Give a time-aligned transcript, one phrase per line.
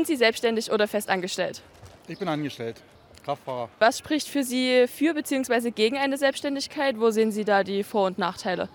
[0.00, 1.60] Sind Sie selbstständig oder festangestellt?
[2.08, 2.80] Ich bin angestellt,
[3.22, 3.68] Kraftfahrer.
[3.80, 5.72] Was spricht für Sie für bzw.
[5.72, 6.98] gegen eine Selbstständigkeit?
[6.98, 8.70] Wo sehen Sie da die Vor- und Nachteile?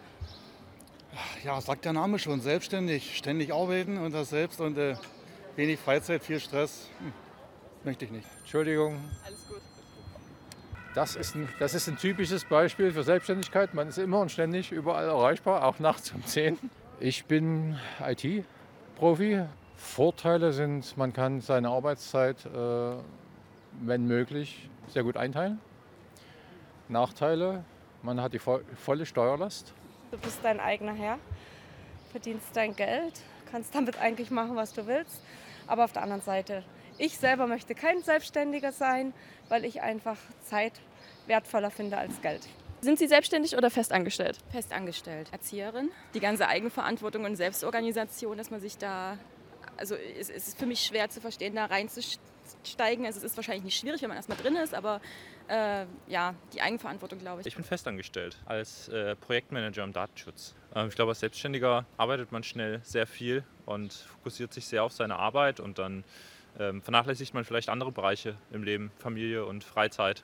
[1.43, 4.97] Ja, sagt der Name schon, selbstständig, ständig arbeiten und das selbst und äh,
[5.55, 6.89] wenig Freizeit, viel Stress.
[6.99, 7.11] Hm,
[7.83, 8.27] möchte ich nicht.
[8.41, 8.99] Entschuldigung.
[9.25, 9.61] Alles gut.
[10.93, 13.73] Das ist, ein, das ist ein typisches Beispiel für Selbstständigkeit.
[13.73, 16.59] Man ist immer und ständig überall erreichbar, auch nachts um 10.
[16.99, 19.45] Ich bin IT-Profi.
[19.77, 22.95] Vorteile sind, man kann seine Arbeitszeit, äh,
[23.81, 25.59] wenn möglich, sehr gut einteilen.
[26.87, 27.63] Nachteile,
[28.03, 29.73] man hat die volle Steuerlast.
[30.11, 31.17] Du bist dein eigener Herr,
[32.11, 33.21] verdienst dein Geld,
[33.51, 35.21] kannst damit eigentlich machen, was du willst.
[35.67, 36.63] Aber auf der anderen Seite,
[36.97, 39.13] ich selber möchte kein Selbstständiger sein,
[39.49, 40.73] weil ich einfach Zeit
[41.27, 42.47] wertvoller finde als Geld.
[42.81, 44.37] Sind Sie selbstständig oder festangestellt?
[44.51, 45.29] Festangestellt.
[45.31, 45.89] Erzieherin.
[46.13, 49.17] Die ganze Eigenverantwortung und Selbstorganisation, dass man sich da,
[49.77, 53.05] also es ist für mich schwer zu verstehen, da reinzusteigen.
[53.05, 55.01] Also es ist wahrscheinlich nicht schwierig, wenn man erstmal drin ist, aber
[55.47, 57.47] äh, ja, die Eigenverantwortung, glaube ich.
[57.47, 60.55] Ich bin festangestellt als äh, Projektmanager im Datenschutz.
[60.73, 64.91] Ähm, ich glaube, als Selbstständiger arbeitet man schnell sehr viel und fokussiert sich sehr auf
[64.91, 66.03] seine Arbeit und dann
[66.59, 70.23] ähm, vernachlässigt man vielleicht andere Bereiche im Leben, Familie und Freizeit.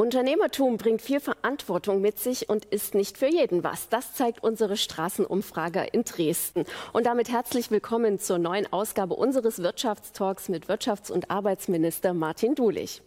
[0.00, 3.90] Unternehmertum bringt viel Verantwortung mit sich und ist nicht für jeden was.
[3.90, 6.64] Das zeigt unsere Straßenumfrage in Dresden.
[6.94, 13.02] Und damit herzlich willkommen zur neuen Ausgabe unseres Wirtschaftstalks mit Wirtschafts- und Arbeitsminister Martin Dulich.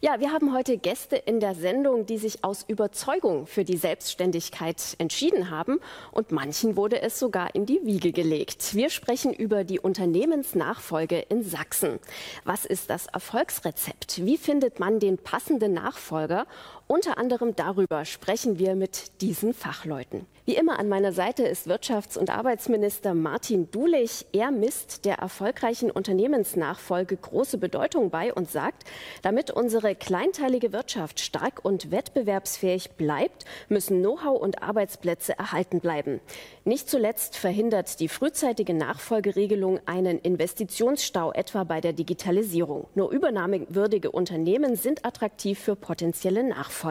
[0.00, 4.96] Ja, wir haben heute Gäste in der Sendung, die sich aus Überzeugung für die Selbstständigkeit
[4.98, 5.78] entschieden haben
[6.10, 8.74] und manchen wurde es sogar in die Wiege gelegt.
[8.74, 12.00] Wir sprechen über die Unternehmensnachfolge in Sachsen.
[12.42, 14.24] Was ist das Erfolgsrezept?
[14.24, 16.31] Wie findet man den passenden Nachfolger?
[16.32, 16.46] Praga
[16.92, 20.26] Unter anderem darüber sprechen wir mit diesen Fachleuten.
[20.44, 24.26] Wie immer an meiner Seite ist Wirtschafts- und Arbeitsminister Martin Dulich.
[24.32, 28.84] Er misst der erfolgreichen Unternehmensnachfolge große Bedeutung bei und sagt,
[29.22, 36.20] damit unsere kleinteilige Wirtschaft stark und wettbewerbsfähig bleibt, müssen Know-how und Arbeitsplätze erhalten bleiben.
[36.66, 42.86] Nicht zuletzt verhindert die frühzeitige Nachfolgeregelung einen Investitionsstau etwa bei der Digitalisierung.
[42.94, 46.81] Nur übernahmewürdige Unternehmen sind attraktiv für potenzielle Nachfolger.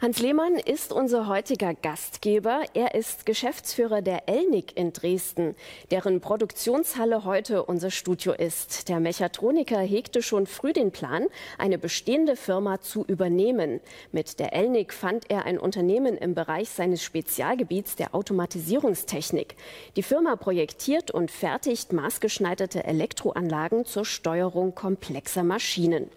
[0.00, 2.62] Hans Lehmann ist unser heutiger Gastgeber.
[2.72, 5.54] Er ist Geschäftsführer der Elnig in Dresden,
[5.90, 8.88] deren Produktionshalle heute unser Studio ist.
[8.88, 11.26] Der Mechatroniker hegte schon früh den Plan,
[11.58, 13.80] eine bestehende Firma zu übernehmen.
[14.10, 19.54] Mit der Elnig fand er ein Unternehmen im Bereich seines Spezialgebiets der Automatisierungstechnik.
[19.96, 26.08] Die Firma projektiert und fertigt maßgeschneiderte Elektroanlagen zur Steuerung komplexer Maschinen.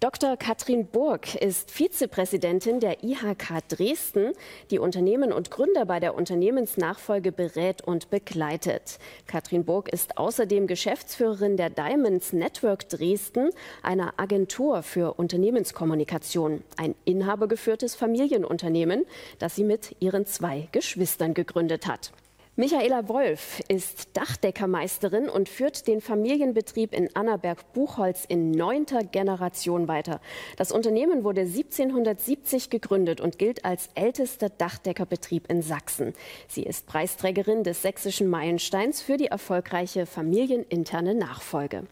[0.00, 0.38] Dr.
[0.38, 4.32] Katrin Burg ist Vizepräsidentin der IHK Dresden,
[4.70, 8.98] die Unternehmen und Gründer bei der Unternehmensnachfolge berät und begleitet.
[9.26, 13.50] Katrin Burg ist außerdem Geschäftsführerin der Diamonds Network Dresden,
[13.82, 19.04] einer Agentur für Unternehmenskommunikation, ein inhabergeführtes Familienunternehmen,
[19.38, 22.10] das sie mit ihren zwei Geschwistern gegründet hat.
[22.60, 30.20] Michaela Wolf ist Dachdeckermeisterin und führt den Familienbetrieb in Annaberg-Buchholz in neunter Generation weiter.
[30.58, 36.12] Das Unternehmen wurde 1770 gegründet und gilt als ältester Dachdeckerbetrieb in Sachsen.
[36.48, 41.84] Sie ist Preisträgerin des sächsischen Meilensteins für die erfolgreiche familieninterne Nachfolge.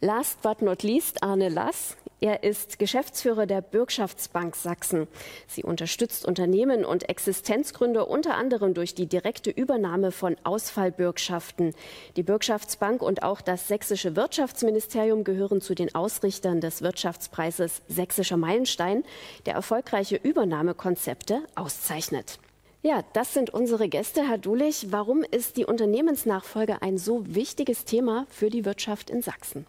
[0.00, 1.96] Last but not least Arne Lass.
[2.20, 5.06] Er ist Geschäftsführer der Bürgschaftsbank Sachsen.
[5.46, 11.74] Sie unterstützt Unternehmen und Existenzgründer unter anderem durch die direkte Übernahme von Ausfallbürgschaften.
[12.16, 19.04] Die Bürgschaftsbank und auch das sächsische Wirtschaftsministerium gehören zu den Ausrichtern des Wirtschaftspreises Sächsischer Meilenstein,
[19.46, 22.40] der erfolgreiche Übernahmekonzepte auszeichnet.
[22.82, 24.28] Ja, das sind unsere Gäste.
[24.28, 29.66] Herr Dulich, warum ist die Unternehmensnachfolge ein so wichtiges Thema für die Wirtschaft in Sachsen?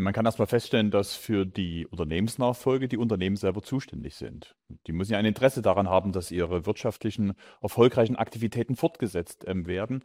[0.00, 4.56] Man kann erstmal feststellen, dass für die Unternehmensnachfolge die Unternehmen selber zuständig sind.
[4.86, 10.04] Die müssen ja ein Interesse daran haben, dass ihre wirtschaftlichen, erfolgreichen Aktivitäten fortgesetzt ähm, werden.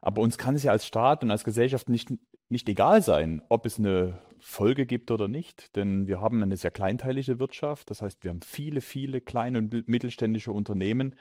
[0.00, 2.12] Aber uns kann es ja als Staat und als Gesellschaft nicht,
[2.48, 5.74] nicht egal sein, ob es eine Folge gibt oder nicht.
[5.76, 7.90] Denn wir haben eine sehr kleinteilige Wirtschaft.
[7.90, 11.14] Das heißt, wir haben viele, viele kleine und mittelständische Unternehmen,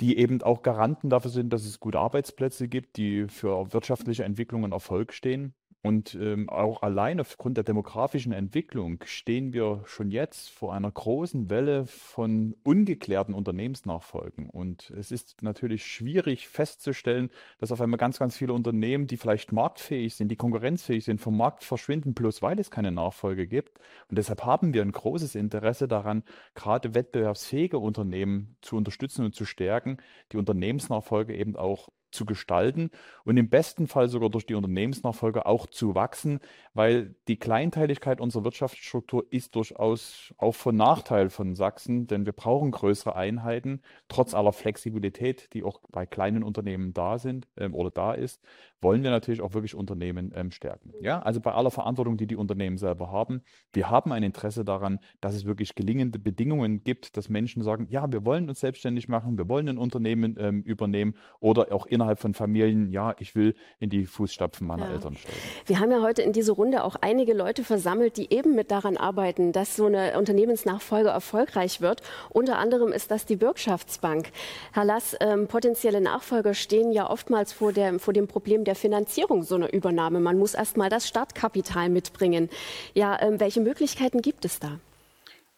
[0.00, 4.62] die eben auch Garanten dafür sind, dass es gute Arbeitsplätze gibt, die für wirtschaftliche Entwicklung
[4.62, 5.54] und Erfolg stehen.
[5.86, 11.48] Und ähm, auch allein aufgrund der demografischen Entwicklung stehen wir schon jetzt vor einer großen
[11.48, 14.50] Welle von ungeklärten Unternehmensnachfolgen.
[14.50, 19.52] Und es ist natürlich schwierig festzustellen, dass auf einmal ganz, ganz viele Unternehmen, die vielleicht
[19.52, 23.78] marktfähig sind, die konkurrenzfähig sind, vom Markt verschwinden, bloß weil es keine Nachfolge gibt.
[24.08, 26.24] Und deshalb haben wir ein großes Interesse daran,
[26.56, 29.98] gerade wettbewerbsfähige Unternehmen zu unterstützen und zu stärken,
[30.32, 32.90] die Unternehmensnachfolge eben auch zu gestalten
[33.24, 36.40] und im besten Fall sogar durch die Unternehmensnachfolge auch zu wachsen,
[36.74, 42.72] weil die Kleinteiligkeit unserer Wirtschaftsstruktur ist durchaus auch von Nachteil von Sachsen, denn wir brauchen
[42.72, 48.14] größere Einheiten, trotz aller Flexibilität, die auch bei kleinen Unternehmen da sind ähm, oder da
[48.14, 48.42] ist,
[48.80, 50.92] wollen wir natürlich auch wirklich Unternehmen ähm, stärken.
[51.00, 53.42] Ja, also bei aller Verantwortung, die die Unternehmen selber haben,
[53.72, 58.10] wir haben ein Interesse daran, dass es wirklich gelingende Bedingungen gibt, dass Menschen sagen, ja,
[58.12, 62.34] wir wollen uns selbstständig machen, wir wollen ein Unternehmen ähm, übernehmen oder auch innerhalb von
[62.34, 64.92] Familien, ja, ich will in die Fußstapfen meiner ja.
[64.92, 65.38] Eltern steigen.
[65.66, 68.96] Wir haben ja heute in dieser Runde auch einige Leute versammelt, die eben mit daran
[68.96, 72.02] arbeiten, dass so eine Unternehmensnachfolge erfolgreich wird.
[72.30, 74.30] Unter anderem ist das die Bürgschaftsbank.
[74.72, 79.42] Herr Lass, ähm, potenzielle Nachfolger stehen ja oftmals vor, der, vor dem Problem der Finanzierung
[79.42, 80.20] so einer Übernahme.
[80.20, 82.50] Man muss erst mal das Startkapital mitbringen.
[82.94, 84.78] Ja, ähm, welche Möglichkeiten gibt es da?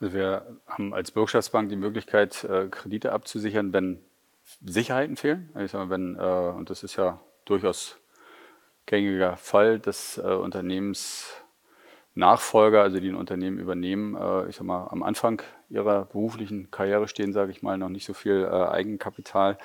[0.01, 3.99] Also wir haben als Bürgschaftsbank die Möglichkeit, äh, Kredite abzusichern, wenn
[4.65, 5.51] Sicherheiten fehlen.
[5.59, 7.99] Ich sage mal, wenn, äh, und das ist ja durchaus
[8.87, 14.15] gängiger Fall, dass äh, Unternehmensnachfolger, also die ein Unternehmen übernehmen,
[14.49, 18.15] ich sage mal, am Anfang ihrer beruflichen Karriere stehen, sage ich mal, noch nicht so
[18.15, 19.59] viel Eigenkapital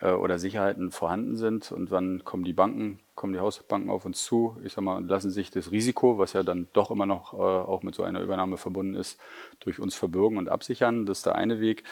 [0.00, 1.72] äh, oder Sicherheiten vorhanden sind.
[1.72, 5.08] Und wann kommen die Banken, kommen die Hausbanken auf uns zu, ich sag mal, und
[5.08, 8.20] lassen sich das Risiko, was ja dann doch immer noch äh, auch mit so einer
[8.20, 9.18] Übernahme verbunden ist,
[9.60, 11.06] durch uns verbürgen und absichern.
[11.06, 11.84] Das ist der eine Weg.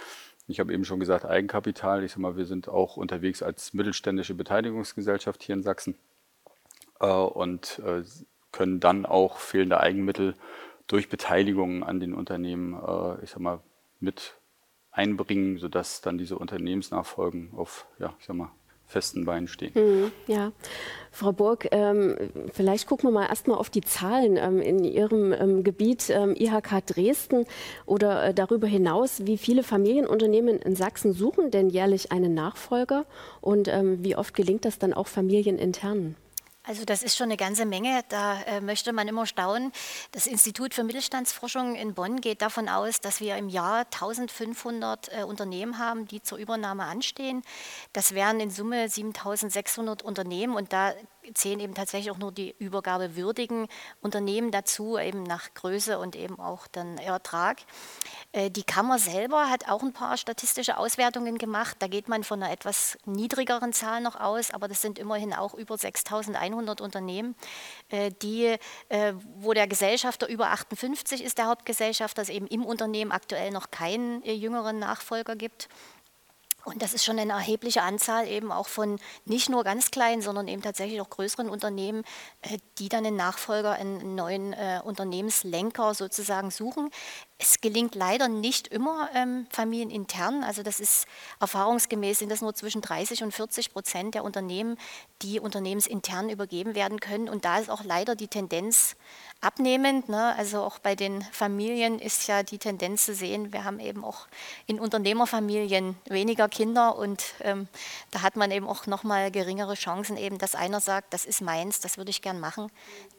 [0.49, 2.05] Ich habe eben schon gesagt, Eigenkapital.
[2.05, 5.97] Ich sag mal, wir sind auch unterwegs als mittelständische Beteiligungsgesellschaft hier in Sachsen
[7.01, 8.03] äh, und äh,
[8.53, 10.35] können dann auch fehlende Eigenmittel
[10.87, 13.61] durch Beteiligungen an den Unternehmen, äh, ich sag mal,
[13.99, 14.35] mit
[14.97, 18.51] einbringen, sodass dann diese Unternehmensnachfolgen auf, ja, ich sag mal,
[18.87, 19.75] festen Beinen stehen.
[19.75, 20.53] Hm, ja,
[21.11, 22.17] Frau Burg, ähm,
[22.53, 26.87] vielleicht gucken wir mal erstmal auf die Zahlen ähm, in Ihrem ähm, Gebiet ähm, IHK
[26.87, 27.47] Dresden
[27.85, 29.27] oder äh, darüber hinaus.
[29.27, 33.07] Wie viele Familienunternehmen in Sachsen suchen denn jährlich einen Nachfolger
[33.41, 36.15] und ähm, wie oft gelingt das dann auch familienintern?
[36.69, 38.03] Also das ist schon eine ganze Menge.
[38.09, 39.71] Da äh, möchte man immer staunen.
[40.11, 45.23] Das Institut für Mittelstandsforschung in Bonn geht davon aus, dass wir im Jahr 1500 äh,
[45.23, 47.43] Unternehmen haben, die zur Übernahme anstehen.
[47.93, 50.93] Das wären in Summe 7600 Unternehmen und da
[51.35, 53.69] zählen eben tatsächlich auch nur die übergabewürdigen
[54.01, 57.59] Unternehmen dazu, eben nach Größe und eben auch dann Ertrag.
[58.33, 61.77] Äh, die Kammer selber hat auch ein paar statistische Auswertungen gemacht.
[61.81, 65.55] Da geht man von einer etwas niedrigeren Zahl noch aus, aber das sind immerhin auch
[65.55, 67.35] über 6100 Unternehmen,
[67.89, 68.57] äh, die,
[68.89, 73.71] äh, wo der Gesellschafter über 58 ist, der Hauptgesellschafter, es eben im Unternehmen aktuell noch
[73.71, 75.69] keinen jüngeren Nachfolger gibt.
[76.67, 80.49] Und das ist schon eine erhebliche Anzahl eben auch von nicht nur ganz kleinen, sondern
[80.49, 82.03] eben tatsächlich auch größeren Unternehmen,
[82.43, 86.91] äh, die dann einen Nachfolger, einen neuen äh, Unternehmenslenker sozusagen suchen.
[87.39, 90.43] Es gelingt leider nicht immer ähm, familienintern.
[90.43, 91.07] Also das ist
[91.39, 94.77] erfahrungsgemäß sind das nur zwischen 30 und 40 Prozent der Unternehmen,
[95.23, 97.29] die unternehmensintern übergeben werden können.
[97.29, 98.97] Und da ist auch leider die Tendenz
[99.47, 100.09] abnehmend.
[100.09, 100.35] Ne?
[100.37, 104.27] Also auch bei den Familien ist ja die Tendenz zu sehen, wir haben eben auch
[104.67, 107.69] in Unternehmerfamilien weniger Kinder und ähm,
[108.11, 111.79] da hat man eben auch nochmal geringere Chancen, eben, dass einer sagt, das ist meins,
[111.79, 112.73] das würde ich gern machen.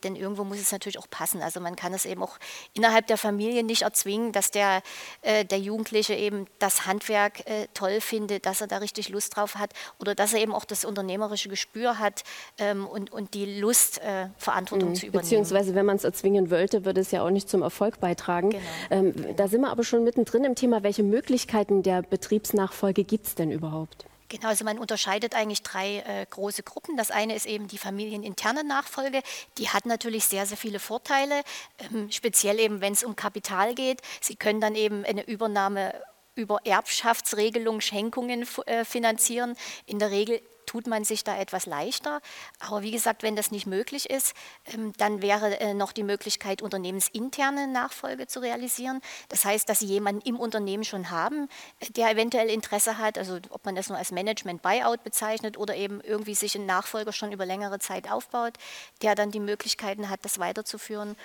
[0.03, 1.41] Denn irgendwo muss es natürlich auch passen.
[1.41, 2.37] Also man kann es eben auch
[2.73, 4.81] innerhalb der Familie nicht erzwingen, dass der,
[5.21, 9.55] äh, der Jugendliche eben das Handwerk äh, toll findet, dass er da richtig Lust drauf
[9.55, 12.25] hat oder dass er eben auch das unternehmerische Gespür hat
[12.57, 14.95] ähm, und, und die Lust, äh, Verantwortung mhm.
[14.95, 15.23] zu übernehmen.
[15.23, 18.49] Beziehungsweise wenn man es erzwingen wollte, würde es ja auch nicht zum Erfolg beitragen.
[18.49, 18.63] Genau.
[18.89, 23.35] Ähm, da sind wir aber schon mittendrin im Thema, welche Möglichkeiten der Betriebsnachfolge gibt es
[23.35, 24.05] denn überhaupt?
[24.29, 26.97] Genau, also man unterscheidet eigentlich drei äh, große Gruppen.
[26.97, 29.21] Das eine ist eben die familieninterne Nachfolge.
[29.57, 31.43] Die hat natürlich sehr, sehr viele Vorteile,
[31.79, 34.01] ähm, speziell eben, wenn es um Kapital geht.
[34.19, 35.93] Sie können dann eben eine Übernahme
[36.35, 39.55] über Erbschaftsregelung, Schenkungen äh, finanzieren.
[39.85, 42.21] In der Regel tut man sich da etwas leichter.
[42.59, 46.61] Aber wie gesagt, wenn das nicht möglich ist, ähm, dann wäre äh, noch die Möglichkeit,
[46.61, 49.01] unternehmensinterne Nachfolge zu realisieren.
[49.29, 53.39] Das heißt, dass Sie jemanden im Unternehmen schon haben, äh, der eventuell Interesse hat, also
[53.49, 57.45] ob man das nur als Management-Buyout bezeichnet oder eben irgendwie sich einen Nachfolger schon über
[57.45, 58.53] längere Zeit aufbaut,
[59.01, 61.15] der dann die Möglichkeiten hat, das weiterzuführen.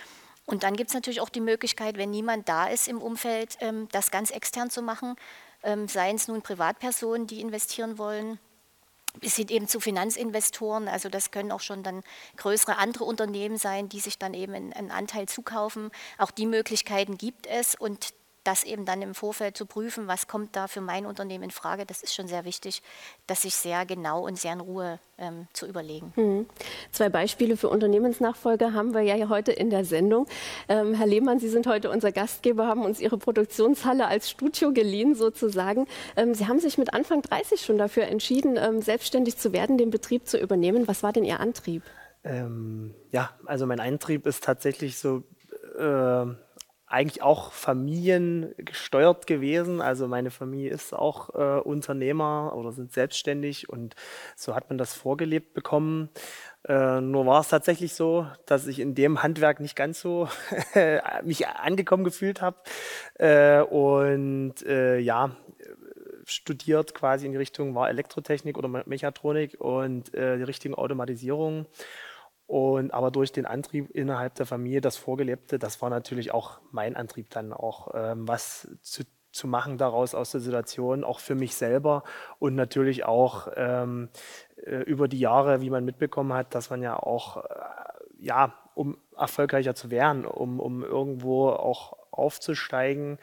[0.46, 3.88] Und dann gibt es natürlich auch die Möglichkeit, wenn niemand da ist im Umfeld, ähm,
[3.92, 5.16] das ganz extern zu machen,
[5.64, 8.38] ähm, seien es nun Privatpersonen, die investieren wollen
[9.20, 10.88] bis hin eben zu Finanzinvestoren.
[10.88, 12.02] Also das können auch schon dann
[12.36, 15.90] größere andere Unternehmen sein, die sich dann eben einen Anteil zukaufen.
[16.18, 18.14] Auch die Möglichkeiten gibt es und
[18.44, 21.86] das eben dann im Vorfeld zu prüfen, was kommt da für mein Unternehmen in Frage,
[21.86, 22.82] das ist schon sehr wichtig,
[23.26, 26.12] das sich sehr genau und sehr in Ruhe ähm, zu überlegen.
[26.16, 26.46] Mhm.
[26.90, 30.26] Zwei Beispiele für Unternehmensnachfolge haben wir ja heute in der Sendung.
[30.68, 35.14] Ähm, Herr Lehmann, Sie sind heute unser Gastgeber, haben uns Ihre Produktionshalle als Studio geliehen
[35.14, 35.86] sozusagen.
[36.16, 39.90] Ähm, Sie haben sich mit Anfang 30 schon dafür entschieden, ähm, selbstständig zu werden, den
[39.90, 40.88] Betrieb zu übernehmen.
[40.88, 41.82] Was war denn Ihr Antrieb?
[42.24, 45.24] Ähm, ja, also mein Antrieb ist tatsächlich so
[45.78, 46.26] äh,
[46.92, 49.80] eigentlich auch familiengesteuert gewesen.
[49.80, 53.94] Also meine Familie ist auch äh, Unternehmer oder sind selbstständig und
[54.36, 56.10] so hat man das vorgelebt bekommen.
[56.68, 60.28] Äh, nur war es tatsächlich so, dass ich in dem Handwerk nicht ganz so
[61.24, 62.58] mich angekommen gefühlt habe
[63.14, 65.34] äh, und äh, ja
[66.24, 71.66] studiert quasi in die Richtung war Elektrotechnik oder Mechatronik und äh, die Richtung Automatisierung
[72.46, 76.96] und aber durch den Antrieb innerhalb der Familie, das Vorgelebte, das war natürlich auch mein
[76.96, 81.54] Antrieb dann auch, ähm, was zu, zu machen daraus aus der Situation, auch für mich
[81.54, 82.02] selber
[82.38, 84.10] und natürlich auch ähm,
[84.56, 87.48] äh, über die Jahre, wie man mitbekommen hat, dass man ja auch, äh,
[88.18, 93.18] ja, um erfolgreicher zu werden, um, um irgendwo auch aufzusteigen,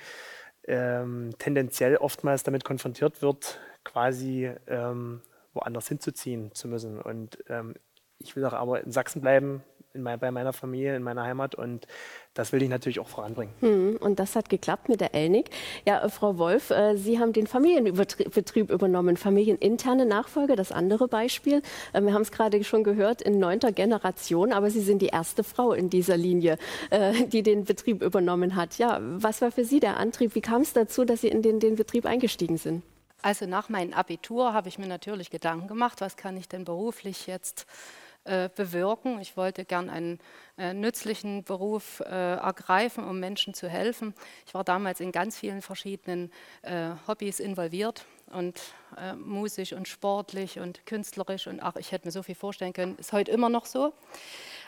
[0.64, 5.22] ähm, tendenziell oftmals damit konfrontiert wird, quasi ähm,
[5.54, 7.00] woanders hinzuziehen zu müssen.
[7.02, 7.76] Und ähm,
[8.20, 11.56] ich will doch aber in Sachsen bleiben, in mein, bei meiner Familie, in meiner Heimat
[11.56, 11.88] und
[12.36, 13.54] das will ich natürlich auch voranbringen.
[13.60, 15.50] Hm, und das hat geklappt mit der Elnig.
[15.86, 21.62] Ja, äh, Frau Wolf, äh, Sie haben den Familienbetrieb übernommen, familieninterne Nachfolge, das andere Beispiel.
[21.94, 25.44] Äh, wir haben es gerade schon gehört, in neunter Generation, aber Sie sind die erste
[25.44, 26.58] Frau in dieser Linie,
[26.92, 28.78] äh, die den Betrieb übernommen hat.
[28.78, 30.36] Ja, was war für Sie der Antrieb?
[30.36, 32.84] Wie kam es dazu, dass Sie in den, den Betrieb eingestiegen sind?
[33.22, 37.28] Also nach meinem Abitur habe ich mir natürlich Gedanken gemacht, was kann ich denn beruflich
[37.28, 39.20] jetzt äh, bewirken.
[39.22, 40.20] Ich wollte gern einen
[40.58, 44.14] äh, nützlichen Beruf äh, ergreifen, um Menschen zu helfen.
[44.46, 48.60] Ich war damals in ganz vielen verschiedenen äh, Hobbys involviert und
[48.98, 52.98] äh, musisch und sportlich und künstlerisch und ach, ich hätte mir so viel vorstellen können,
[52.98, 53.94] ist heute immer noch so.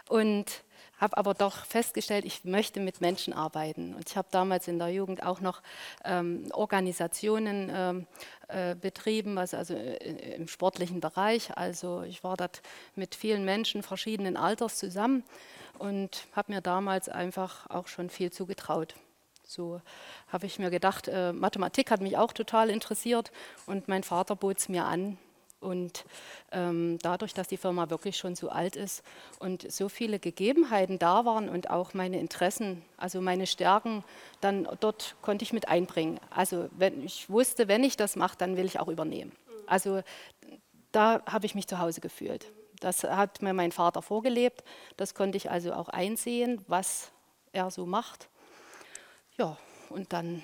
[0.08, 0.64] Und
[1.02, 3.96] habe aber doch festgestellt, ich möchte mit Menschen arbeiten.
[3.96, 5.62] Und ich habe damals in der Jugend auch noch
[6.06, 8.08] ähm, Organisationen ähm,
[8.48, 11.58] äh, betrieben, also, also äh, im sportlichen Bereich.
[11.58, 12.62] Also ich war dort
[12.96, 15.24] mit vielen Menschen verschiedenen Alters zusammen
[15.80, 18.94] und habe mir damals einfach auch schon viel zugetraut.
[19.44, 19.82] So
[20.28, 23.32] habe ich mir gedacht, äh, Mathematik hat mich auch total interessiert
[23.66, 25.18] und mein Vater bot es mir an,
[25.62, 26.06] und
[26.52, 29.04] ähm, dadurch, dass die Firma wirklich schon so alt ist
[29.40, 34.04] und so viele Gegebenheiten da waren und auch meine Interessen, also meine Stärken,
[34.42, 36.20] dann dort konnte ich mit einbringen.
[36.30, 39.32] Also wenn ich wusste, wenn ich das mache, dann will ich auch übernehmen.
[39.68, 40.02] Also
[40.92, 42.52] da habe ich mich zu Hause gefühlt.
[42.80, 44.64] Das hat mir mein Vater vorgelebt.
[44.98, 47.12] Das konnte ich also auch einsehen, was
[47.54, 48.28] er so macht.
[49.38, 49.58] Ja,
[49.90, 50.44] und dann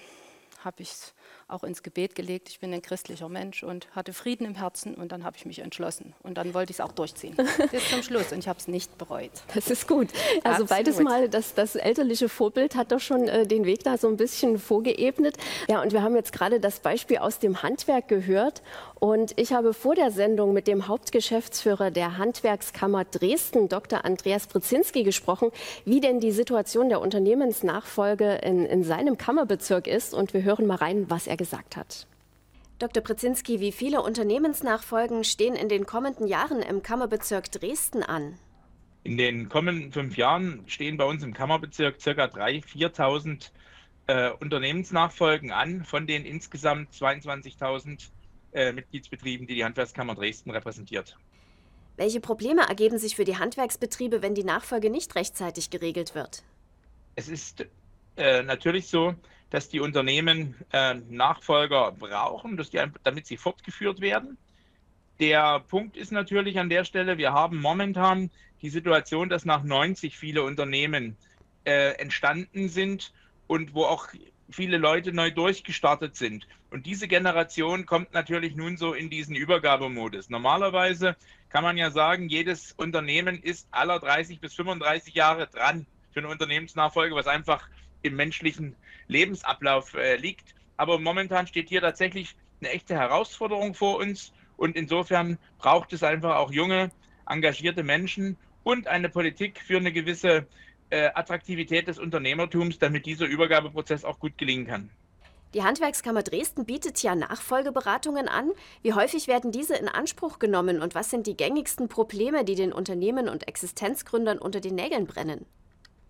[0.63, 1.13] habe ich es
[1.47, 2.49] auch ins Gebet gelegt.
[2.49, 5.59] Ich bin ein christlicher Mensch und hatte Frieden im Herzen und dann habe ich mich
[5.59, 6.13] entschlossen.
[6.23, 7.35] Und dann wollte ich es auch durchziehen.
[7.71, 9.31] Bis zum Schluss und ich habe es nicht bereut.
[9.53, 10.09] Das ist gut.
[10.43, 10.69] Also Absolut.
[10.69, 14.17] beides Mal, das, das elterliche Vorbild hat doch schon äh, den Weg da so ein
[14.17, 15.37] bisschen vorgeebnet.
[15.69, 18.61] Ja, und wir haben jetzt gerade das Beispiel aus dem Handwerk gehört.
[18.99, 24.03] Und ich habe vor der Sendung mit dem Hauptgeschäftsführer der Handwerkskammer Dresden, Dr.
[24.05, 25.51] Andreas Brzezinski, gesprochen,
[25.85, 30.13] wie denn die Situation der Unternehmensnachfolge in, in seinem Kammerbezirk ist.
[30.13, 32.05] Und wir hören mal rein, was er gesagt hat.
[32.79, 33.01] Dr.
[33.01, 38.37] Brzezinski, wie viele Unternehmensnachfolgen stehen in den kommenden Jahren im Kammerbezirk Dresden an?
[39.03, 42.11] In den kommenden fünf Jahren stehen bei uns im Kammerbezirk ca.
[42.11, 43.49] 3.000, 4.000
[44.05, 48.09] äh, Unternehmensnachfolgen an, von den insgesamt 22.000
[48.53, 51.17] äh, Mitgliedsbetrieben, die die Handwerkskammer Dresden repräsentiert.
[51.95, 56.43] Welche Probleme ergeben sich für die Handwerksbetriebe, wenn die Nachfolge nicht rechtzeitig geregelt wird?
[57.15, 57.65] Es ist
[58.17, 59.15] äh, natürlich so,
[59.49, 64.37] dass die Unternehmen äh, Nachfolger brauchen, dass die, damit sie fortgeführt werden.
[65.19, 68.29] Der Punkt ist natürlich an der Stelle, wir haben momentan
[68.61, 71.17] die Situation, dass nach 90 viele Unternehmen
[71.65, 73.13] äh, entstanden sind
[73.47, 74.07] und wo auch
[74.49, 76.47] viele Leute neu durchgestartet sind.
[76.69, 80.29] Und diese Generation kommt natürlich nun so in diesen Übergabemodus.
[80.29, 81.15] Normalerweise
[81.49, 86.29] kann man ja sagen, jedes Unternehmen ist aller 30 bis 35 Jahre dran für eine
[86.29, 87.67] Unternehmensnachfolge, was einfach
[88.01, 88.75] im menschlichen
[89.07, 90.55] Lebensablauf äh, liegt.
[90.77, 94.33] Aber momentan steht hier tatsächlich eine echte Herausforderung vor uns.
[94.57, 96.91] Und insofern braucht es einfach auch junge,
[97.27, 100.47] engagierte Menschen und eine Politik für eine gewisse
[100.89, 104.89] äh, Attraktivität des Unternehmertums, damit dieser Übergabeprozess auch gut gelingen kann.
[105.53, 108.51] Die Handwerkskammer Dresden bietet ja Nachfolgeberatungen an.
[108.81, 112.73] Wie häufig werden diese in Anspruch genommen und was sind die gängigsten Probleme, die den
[112.73, 115.45] Unternehmen und Existenzgründern unter den Nägeln brennen?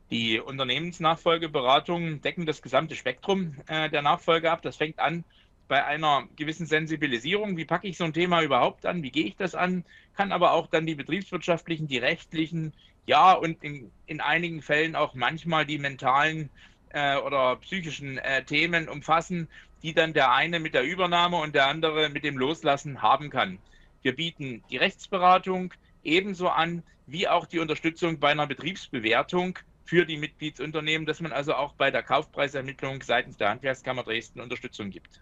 [0.10, 4.62] Die Unternehmensnachfolgeberatungen decken das gesamte Spektrum äh, der Nachfolge ab.
[4.62, 5.26] Das fängt an
[5.68, 7.58] bei einer gewissen Sensibilisierung.
[7.58, 9.04] Wie packe ich so ein Thema überhaupt an?
[9.04, 9.84] Wie gehe ich das an?
[10.16, 12.74] Kann aber auch dann die betriebswirtschaftlichen, die rechtlichen,
[13.06, 16.50] ja, und in, in einigen Fällen auch manchmal die mentalen
[16.90, 19.50] äh, oder psychischen äh, Themen umfassen,
[19.84, 23.60] die dann der eine mit der Übernahme und der andere mit dem Loslassen haben kann.
[24.02, 25.74] Wir bieten die Rechtsberatung
[26.04, 31.56] ebenso an, wie auch die Unterstützung bei einer Betriebsbewertung für die Mitgliedsunternehmen, dass man also
[31.56, 35.22] auch bei der Kaufpreisermittlung seitens der Handwerkskammer Dresden Unterstützung gibt.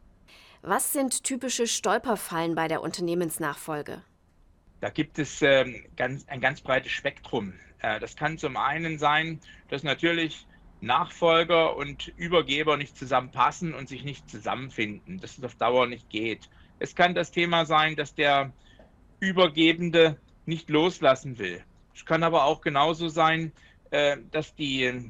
[0.64, 4.02] Was sind typische Stolperfallen bei der Unternehmensnachfolge?
[4.82, 7.54] Da gibt es ähm, ganz, ein ganz breites Spektrum.
[7.80, 10.48] Äh, das kann zum einen sein, dass natürlich
[10.82, 16.50] Nachfolger und Übergeber nicht zusammenpassen und sich nicht zusammenfinden, dass es auf Dauer nicht geht.
[16.80, 18.52] Es kann das Thema sein, dass der
[19.20, 21.64] Übergebende nicht loslassen will.
[21.96, 23.52] Es kann aber auch genauso sein,
[23.96, 25.10] äh, dass die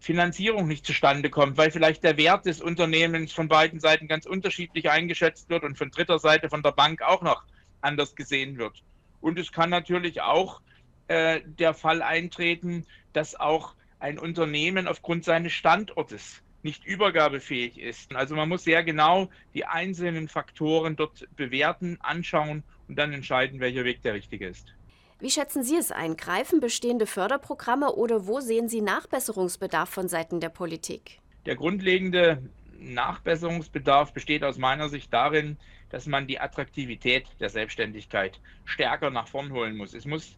[0.00, 4.90] Finanzierung nicht zustande kommt, weil vielleicht der Wert des Unternehmens von beiden Seiten ganz unterschiedlich
[4.90, 7.42] eingeschätzt wird und von dritter Seite von der Bank auch noch
[7.80, 8.84] anders gesehen wird.
[9.22, 10.60] Und es kann natürlich auch
[11.06, 18.14] äh, der Fall eintreten, dass auch ein Unternehmen aufgrund seines Standortes nicht übergabefähig ist.
[18.14, 23.84] Also man muss sehr genau die einzelnen Faktoren dort bewerten, anschauen und dann entscheiden, welcher
[23.84, 24.74] Weg der richtige ist.
[25.20, 26.16] Wie schätzen Sie es ein?
[26.16, 31.18] Greifen bestehende Förderprogramme oder wo sehen Sie Nachbesserungsbedarf von Seiten der Politik?
[31.44, 32.40] Der grundlegende
[32.78, 35.56] Nachbesserungsbedarf besteht aus meiner Sicht darin,
[35.90, 39.92] dass man die Attraktivität der Selbstständigkeit stärker nach vorn holen muss.
[39.92, 40.36] Es muss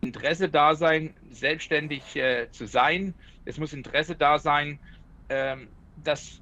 [0.00, 3.12] Interesse da sein, selbstständig äh, zu sein.
[3.44, 4.78] Es muss Interesse da sein,
[5.28, 5.68] ähm,
[6.02, 6.40] dass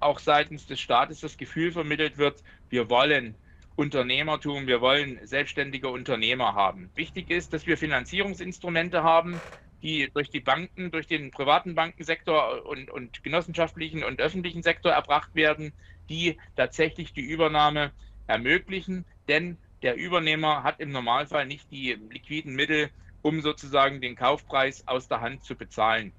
[0.00, 3.34] auch seitens des Staates das Gefühl vermittelt wird, wir wollen
[3.80, 6.90] Unternehmertum, wir wollen selbstständige Unternehmer haben.
[6.96, 9.40] Wichtig ist, dass wir Finanzierungsinstrumente haben,
[9.80, 15.34] die durch die Banken, durch den privaten Bankensektor und, und genossenschaftlichen und öffentlichen Sektor erbracht
[15.34, 15.72] werden,
[16.10, 17.94] die tatsächlich die Übernahme
[18.26, 19.06] ermöglichen.
[19.28, 22.90] Denn der Übernehmer hat im Normalfall nicht die liquiden Mittel,
[23.22, 26.12] um sozusagen den Kaufpreis aus der Hand zu bezahlen.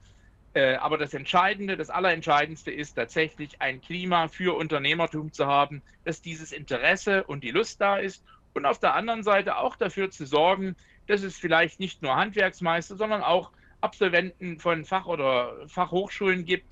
[0.54, 6.22] Äh, aber das Entscheidende, das Allerentscheidendste ist tatsächlich ein Klima für Unternehmertum zu haben, dass
[6.22, 8.24] dieses Interesse und die Lust da ist
[8.54, 10.76] und auf der anderen Seite auch dafür zu sorgen,
[11.08, 16.68] dass es vielleicht nicht nur Handwerksmeister, sondern auch Absolventen von Fach- oder Fachhochschulen gibt,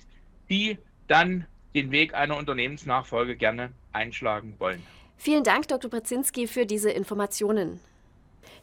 [0.50, 0.78] die
[1.08, 4.82] dann den Weg einer Unternehmensnachfolge gerne einschlagen wollen.
[5.16, 5.90] Vielen Dank, Dr.
[5.90, 7.80] Brzezinski, für diese Informationen.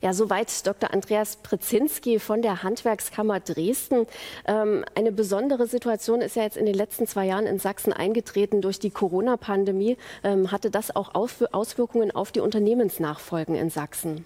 [0.02, 0.94] Ja, soweit Dr.
[0.94, 4.06] Andreas Prezinski von der Handwerkskammer Dresden.
[4.46, 8.62] Ähm, eine besondere Situation ist ja jetzt in den letzten zwei Jahren in Sachsen eingetreten
[8.62, 9.98] durch die Corona-Pandemie.
[10.24, 14.26] Ähm, hatte das auch Auswirkungen auf die Unternehmensnachfolgen in Sachsen?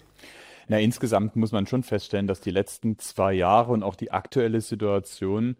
[0.68, 4.60] Na, insgesamt muss man schon feststellen, dass die letzten zwei Jahre und auch die aktuelle
[4.60, 5.56] Situation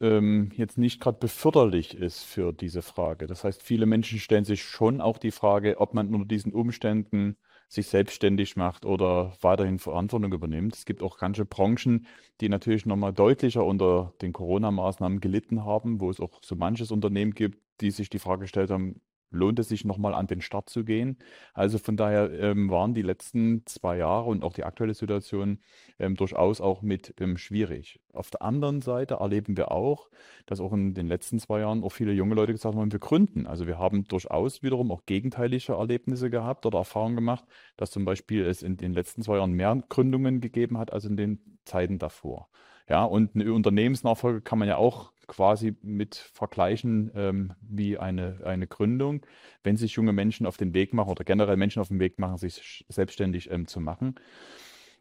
[0.00, 3.26] ähm, jetzt nicht gerade beförderlich ist für diese Frage.
[3.26, 7.36] Das heißt, viele Menschen stellen sich schon auch die Frage, ob man unter diesen Umständen
[7.70, 10.74] sich selbstständig macht oder weiterhin Verantwortung übernimmt.
[10.74, 12.06] Es gibt auch ganze Branchen,
[12.40, 17.32] die natürlich nochmal deutlicher unter den Corona-Maßnahmen gelitten haben, wo es auch so manches Unternehmen
[17.32, 20.84] gibt, die sich die Frage gestellt haben, lohnt es sich nochmal an den Start zu
[20.84, 21.18] gehen.
[21.54, 25.60] Also von daher ähm, waren die letzten zwei Jahre und auch die aktuelle Situation
[25.98, 28.00] ähm, durchaus auch mit ähm, schwierig.
[28.12, 30.10] Auf der anderen Seite erleben wir auch,
[30.46, 33.46] dass auch in den letzten zwei Jahren auch viele junge Leute gesagt haben, wir gründen.
[33.46, 37.44] Also wir haben durchaus wiederum auch gegenteilige Erlebnisse gehabt oder Erfahrungen gemacht,
[37.76, 41.16] dass zum Beispiel es in den letzten zwei Jahren mehr Gründungen gegeben hat als in
[41.16, 42.48] den Zeiten davor.
[42.90, 48.66] Ja, und eine Unternehmensnachfolge kann man ja auch quasi mit vergleichen ähm, wie eine, eine
[48.66, 49.24] Gründung,
[49.62, 52.36] wenn sich junge Menschen auf den Weg machen oder generell Menschen auf den Weg machen,
[52.36, 54.16] sich selbstständig ähm, zu machen.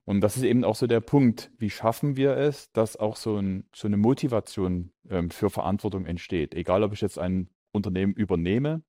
[0.06, 3.38] Und das ist eben auch so der Punkt, wie schaffen wir es, dass auch so,
[3.38, 6.54] ein, so eine Motivation ähm, für Verantwortung entsteht.
[6.54, 8.82] Egal, ob ich jetzt ein Unternehmen übernehme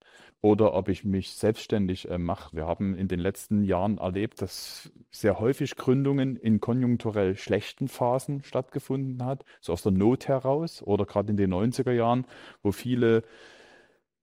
[0.42, 2.56] oder ob ich mich selbstständig äh, mache.
[2.56, 8.42] Wir haben in den letzten Jahren erlebt, dass sehr häufig Gründungen in konjunkturell schlechten Phasen
[8.42, 12.26] stattgefunden hat, so aus der Not heraus oder gerade in den 90er Jahren,
[12.62, 13.22] wo viele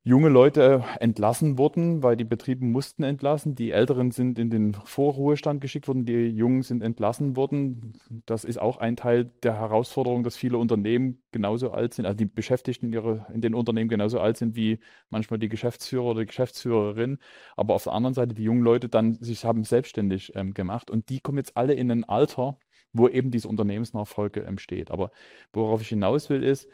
[0.08, 3.56] junge Leute entlassen wurden, weil die Betriebe mussten entlassen.
[3.56, 7.92] Die Älteren sind in den Vorruhestand geschickt worden, die Jungen sind entlassen worden.
[8.26, 12.26] Das ist auch ein Teil der Herausforderung, dass viele Unternehmen genauso alt sind, also die
[12.26, 16.28] Beschäftigten in, ihre, in den Unternehmen genauso alt sind wie manchmal die Geschäftsführer oder die
[16.28, 17.18] Geschäftsführerin.
[17.58, 21.10] Aber auf der anderen Seite die jungen Leute dann sich haben selbstständig ähm, gemacht und
[21.10, 22.58] die kommen jetzt alle in ein Alter,
[22.94, 24.90] wo eben diese Unternehmensnachfolge ähm, steht.
[24.90, 25.12] Aber
[25.52, 26.70] worauf ich hinaus will, ist,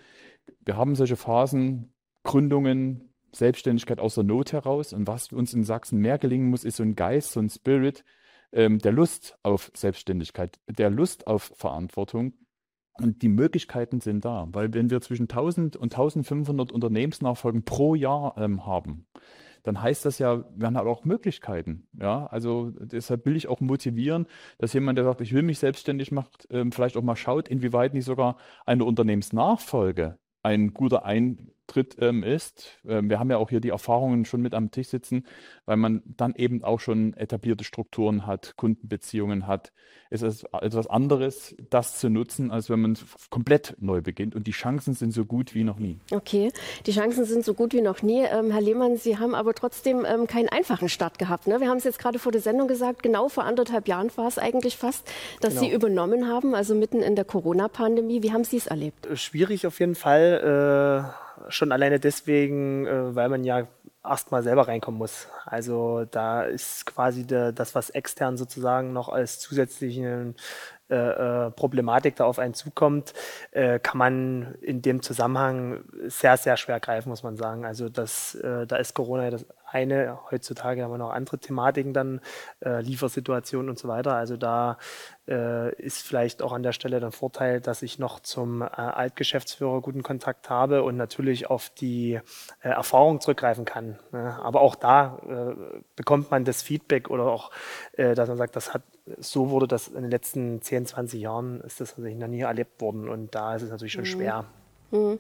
[0.63, 4.93] wir haben solche Phasen, Gründungen, Selbstständigkeit aus der Not heraus.
[4.93, 8.04] Und was uns in Sachsen mehr gelingen muss, ist so ein Geist, so ein Spirit
[8.52, 12.34] ähm, der Lust auf Selbstständigkeit, der Lust auf Verantwortung.
[13.00, 18.36] Und die Möglichkeiten sind da, weil wenn wir zwischen 1000 und 1500 Unternehmensnachfolgen pro Jahr
[18.38, 19.08] ähm, haben,
[19.63, 21.88] dann heißt das ja, wir haben halt auch Möglichkeiten.
[22.00, 24.28] Ja, also deshalb will ich auch motivieren,
[24.60, 27.96] dass jemand, der sagt, ich will mich selbstständig macht, ähm, vielleicht auch mal schaut, inwieweit
[27.96, 31.06] nicht sogar eine Unternehmensnachfolge ein guter
[31.74, 32.66] Eintritt ähm, ist.
[32.88, 35.26] Ähm, wir haben ja auch hier die Erfahrungen schon mit am Tisch sitzen,
[35.66, 39.72] weil man dann eben auch schon etablierte Strukturen hat, Kundenbeziehungen hat.
[40.10, 42.98] Es ist etwas anderes, das zu nutzen, als wenn man
[43.32, 44.36] komplett neu beginnt.
[44.36, 45.98] Und die Chancen sind so gut wie noch nie.
[46.12, 46.52] Okay,
[46.86, 48.24] die Chancen sind so gut wie noch nie.
[48.24, 51.48] Ähm, Herr Lehmann, Sie haben aber trotzdem ähm, keinen einfachen Start gehabt.
[51.48, 51.60] Ne?
[51.60, 54.38] Wir haben es jetzt gerade vor der Sendung gesagt, genau vor anderthalb Jahren war es
[54.38, 55.66] eigentlich fast, dass genau.
[55.66, 58.22] Sie übernommen haben, also mitten in der Corona-Pandemie.
[58.22, 59.08] Wie haben Sie es erlebt?
[59.16, 61.10] Schwierig auf jeden Fall.
[61.10, 63.67] Äh schon alleine deswegen, äh, weil man ja
[64.04, 65.28] erstmal selber reinkommen muss.
[65.46, 70.36] Also da ist quasi der, das, was extern sozusagen noch als zusätzlichen
[70.89, 70.96] äh,
[71.48, 73.13] äh, Problematik da auf einen zukommt,
[73.52, 77.65] äh, kann man in dem Zusammenhang sehr, sehr schwer greifen, muss man sagen.
[77.65, 80.20] Also das, äh, da ist Corona das eine.
[80.32, 82.22] Heutzutage haben wir noch andere Thematiken dann,
[82.64, 84.16] äh, Liefersituationen und so weiter.
[84.16, 84.78] Also da
[85.28, 89.82] äh, ist vielleicht auch an der Stelle der Vorteil, dass ich noch zum äh, Altgeschäftsführer
[89.82, 92.20] guten Kontakt habe und natürlich auf die
[92.62, 94.00] äh, Erfahrung zurückgreifen kann.
[94.12, 94.40] Ne?
[94.42, 97.52] Aber auch da äh, bekommt man das Feedback oder auch,
[97.94, 98.84] äh, dass man sagt, das hat
[99.18, 102.80] so wurde das in den letzten 10, 20 Jahren ist das natürlich noch nie erlebt
[102.80, 104.08] worden und da ist es natürlich schon mhm.
[104.08, 104.46] schwer.
[104.92, 105.20] Mhm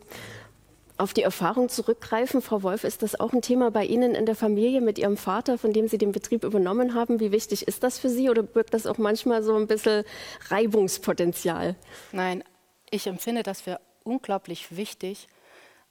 [0.97, 2.41] auf die Erfahrung zurückgreifen.
[2.41, 5.57] Frau Wolf, ist das auch ein Thema bei Ihnen in der Familie mit Ihrem Vater,
[5.57, 7.19] von dem Sie den Betrieb übernommen haben?
[7.19, 10.03] Wie wichtig ist das für Sie oder birgt das auch manchmal so ein bisschen
[10.49, 11.75] Reibungspotenzial?
[12.11, 12.43] Nein,
[12.89, 15.27] ich empfinde das für unglaublich wichtig.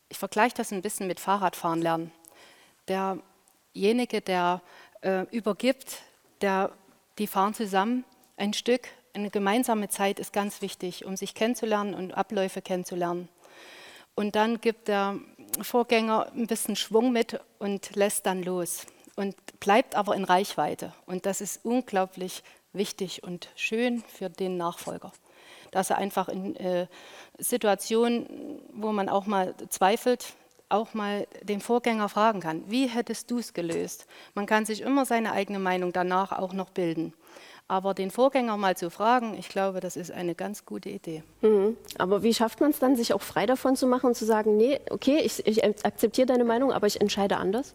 [0.09, 2.13] Ich vergleiche das ein bisschen mit Fahrradfahren lernen.
[2.89, 4.63] Derjenige, der
[5.01, 6.03] äh, übergibt,
[6.43, 6.71] der,
[7.19, 8.05] die fahren zusammen
[8.37, 8.89] ein Stück.
[9.15, 13.29] Eine gemeinsame Zeit ist ganz wichtig, um sich kennenzulernen und Abläufe kennenzulernen.
[14.15, 15.19] Und dann gibt der
[15.61, 20.93] Vorgänger ein bisschen Schwung mit und lässt dann los und bleibt aber in Reichweite.
[21.07, 25.13] Und das ist unglaublich wichtig und schön für den Nachfolger,
[25.71, 26.87] dass er einfach in äh,
[27.39, 30.35] Situationen, wo man auch mal zweifelt,
[30.69, 34.07] auch mal den Vorgänger fragen kann, wie hättest du es gelöst?
[34.35, 37.13] Man kann sich immer seine eigene Meinung danach auch noch bilden.
[37.73, 41.23] Aber den Vorgänger mal zu fragen, ich glaube, das ist eine ganz gute Idee.
[41.41, 41.79] Mhm.
[41.97, 44.59] Aber wie schafft man es dann, sich auch frei davon zu machen und zu sagen,
[44.59, 47.75] nee, okay, ich, ich akzeptiere deine Meinung, aber ich entscheide anders?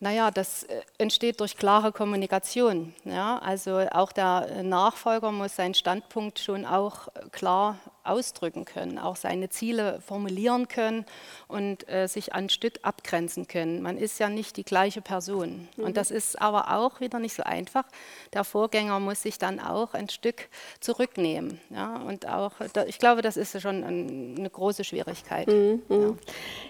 [0.00, 2.94] Naja, das äh, entsteht durch klare Kommunikation.
[3.04, 3.38] Ja?
[3.38, 10.00] Also auch der Nachfolger muss seinen Standpunkt schon auch klar ausdrücken können, auch seine Ziele
[10.00, 11.04] formulieren können
[11.46, 13.82] und äh, sich ein Stück abgrenzen können.
[13.82, 15.68] Man ist ja nicht die gleiche Person.
[15.76, 15.84] Mhm.
[15.84, 17.84] Und das ist aber auch wieder nicht so einfach.
[18.32, 20.48] Der Vorgänger muss sich dann auch ein Stück
[20.80, 21.60] zurücknehmen.
[21.70, 21.96] Ja?
[21.96, 25.48] Und auch, da, ich glaube, das ist schon ein, eine große Schwierigkeit.
[25.48, 25.82] Mhm.
[25.88, 25.96] Ja.
[25.96, 26.18] Mhm.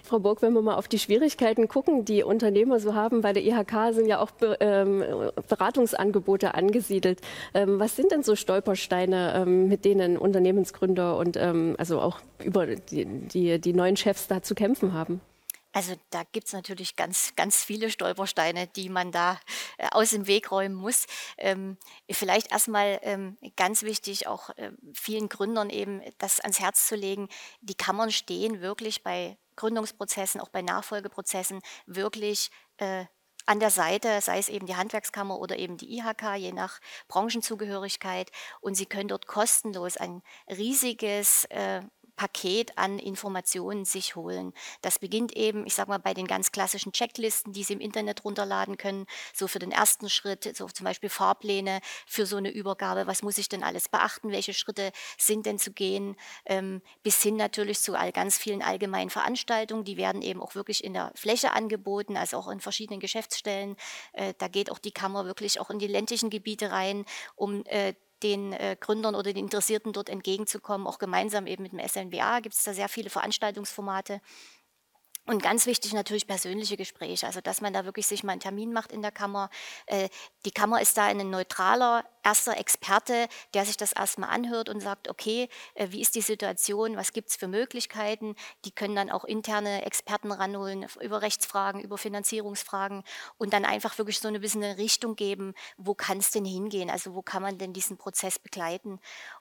[0.03, 3.43] Frau Burg, wenn wir mal auf die Schwierigkeiten gucken, die Unternehmer so haben, bei der
[3.43, 5.03] IHK sind ja auch Be ähm,
[5.47, 7.21] Beratungsangebote angesiedelt.
[7.53, 12.19] Ähm, was sind denn so Stolpersteine, ähm, mit denen Unternehmensgründer und und ähm, also auch
[12.43, 15.21] über die, die, die neuen Chefs da zu kämpfen haben?
[15.71, 19.39] Also da gibt es natürlich ganz, ganz viele Stolpersteine, die man da
[19.77, 21.05] äh, aus dem Weg räumen muss.
[21.37, 21.77] Ähm,
[22.09, 27.29] vielleicht erstmal ähm, ganz wichtig, auch äh, vielen Gründern eben das ans Herz zu legen.
[27.61, 33.05] Die Kammern stehen wirklich bei Gründungsprozessen, auch bei Nachfolgeprozessen wirklich äh,
[33.49, 38.31] an der Seite, sei es eben die Handwerkskammer oder eben die IHK, je nach Branchenzugehörigkeit.
[38.61, 41.81] Und Sie können dort kostenlos ein riesiges äh,
[42.19, 44.51] Paket an Informationen sich holen.
[44.81, 48.25] Das beginnt eben, ich sage mal, bei den ganz klassischen Checklisten, die Sie im Internet
[48.25, 53.07] runterladen können, so für den ersten Schritt, so zum Beispiel Fahrpläne für so eine Übergabe,
[53.07, 57.37] was muss ich denn alles beachten, welche Schritte sind denn zu gehen, ähm, bis hin
[57.37, 61.53] natürlich zu all ganz vielen allgemeinen Veranstaltungen, die werden eben auch wirklich in der Fläche
[61.53, 63.77] angeboten, also auch in verschiedenen Geschäftsstellen.
[64.11, 67.05] Äh, da geht auch die Kammer wirklich auch in die ländlichen Gebiete rein,
[67.37, 70.87] um äh, den äh, Gründern oder den Interessierten dort entgegenzukommen.
[70.87, 74.21] Auch gemeinsam eben mit dem SNBA gibt es da sehr viele Veranstaltungsformate.
[75.25, 78.73] Und ganz wichtig natürlich persönliche Gespräche, also dass man da wirklich sich mal einen Termin
[78.73, 79.51] macht in der Kammer.
[79.85, 80.09] Äh,
[80.43, 85.09] die Kammer ist da ein neutraler erster Experte, der sich das erstmal anhört und sagt,
[85.09, 88.35] okay, äh, wie ist die Situation, was gibt es für Möglichkeiten.
[88.65, 93.03] Die können dann auch interne Experten ranholen über Rechtsfragen, über Finanzierungsfragen
[93.37, 96.89] und dann einfach wirklich so ein bisschen eine Richtung geben, wo kann es denn hingehen,
[96.89, 98.99] also wo kann man denn diesen Prozess begleiten.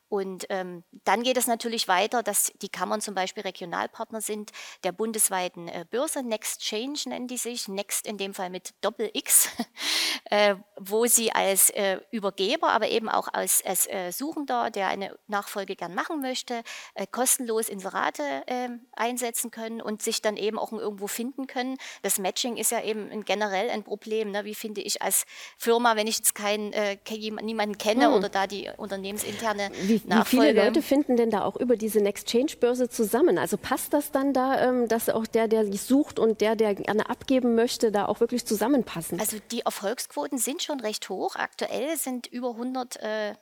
[0.08, 4.92] Und ähm, dann geht es natürlich weiter, dass die Kammern zum Beispiel Regionalpartner sind der
[4.92, 6.22] bundesweiten äh, Börse.
[6.22, 7.68] Next Change nennen die sich.
[7.68, 9.50] Next in dem Fall mit Doppel-X,
[10.30, 14.88] äh, wo sie als äh, Übergeber, selber, aber eben auch als, als äh, Suchender, der
[14.88, 16.62] eine Nachfolge gern machen möchte,
[16.94, 21.76] äh, kostenlos Inserate äh, einsetzen können und sich dann eben auch irgendwo finden können.
[22.02, 24.30] Das Matching ist ja eben ein, generell ein Problem.
[24.30, 24.44] Ne?
[24.44, 25.24] Wie finde ich als
[25.56, 26.96] Firma, wenn ich jetzt keinen, äh,
[27.42, 28.14] niemanden kenne hm.
[28.14, 30.46] oder da die unternehmensinterne wie, Nachfolge.
[30.46, 33.38] Wie viele Leute finden denn da auch über diese Next Change Börse zusammen?
[33.38, 37.08] Also passt das dann da, ähm, dass auch der, der sucht und der, der gerne
[37.08, 39.20] abgeben möchte, da auch wirklich zusammenpassen?
[39.20, 41.36] Also die Erfolgsquoten sind schon recht hoch.
[41.36, 43.34] Aktuell sind über 100 äh,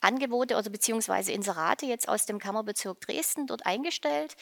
[0.00, 4.36] Angebote oder beziehungsweise Inserate jetzt aus dem Kammerbezirk Dresden dort eingestellt.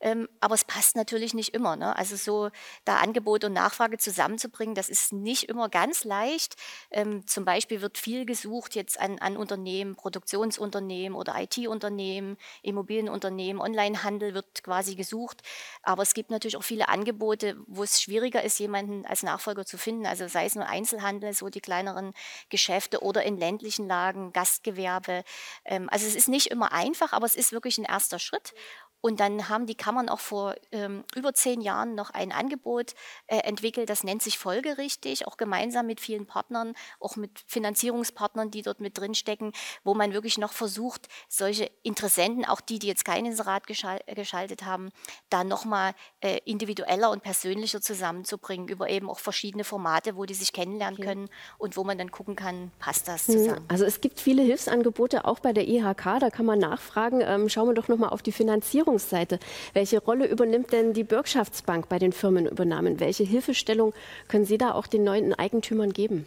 [0.00, 1.76] Ähm, aber es passt natürlich nicht immer.
[1.76, 1.94] Ne?
[1.96, 2.50] Also so
[2.84, 6.56] da Angebot und Nachfrage zusammenzubringen, das ist nicht immer ganz leicht.
[6.90, 14.34] Ähm, zum Beispiel wird viel gesucht jetzt an, an Unternehmen, Produktionsunternehmen oder IT-Unternehmen, Immobilienunternehmen, Onlinehandel
[14.34, 15.42] wird quasi gesucht.
[15.82, 19.78] Aber es gibt natürlich auch viele Angebote, wo es schwieriger ist, jemanden als Nachfolger zu
[19.78, 20.06] finden.
[20.06, 22.12] Also sei es nur Einzelhandel, so die kleineren
[22.50, 25.24] Geschäfte oder in ländlichen Lagen, Gastgewerbe.
[25.64, 28.54] Ähm, also es ist nicht immer einfach, aber es ist wirklich ein erster Schritt.
[29.00, 32.94] Und dann haben die Kammern auch vor ähm, über zehn Jahren noch ein Angebot
[33.26, 38.62] äh, entwickelt, das nennt sich folgerichtig, auch gemeinsam mit vielen Partnern, auch mit Finanzierungspartnern, die
[38.62, 39.52] dort mit drinstecken,
[39.84, 44.64] wo man wirklich noch versucht, solche Interessenten, auch die, die jetzt kein Inserat geschal geschaltet
[44.64, 44.90] haben,
[45.30, 50.52] da nochmal äh, individueller und persönlicher zusammenzubringen über eben auch verschiedene Formate, wo die sich
[50.52, 51.08] kennenlernen okay.
[51.08, 53.64] können und wo man dann gucken kann, passt das hm, zusammen.
[53.68, 57.20] Also es gibt viele Hilfsangebote auch bei der IHK, da kann man nachfragen.
[57.20, 58.87] Ähm, schauen wir doch nochmal auf die Finanzierung.
[58.88, 59.38] Finanzierungsseite.
[59.74, 63.00] Welche Rolle übernimmt denn die Bürgschaftsbank bei den Firmenübernahmen?
[63.00, 63.92] Welche Hilfestellung
[64.28, 66.26] können Sie da auch den neuen Eigentümern geben?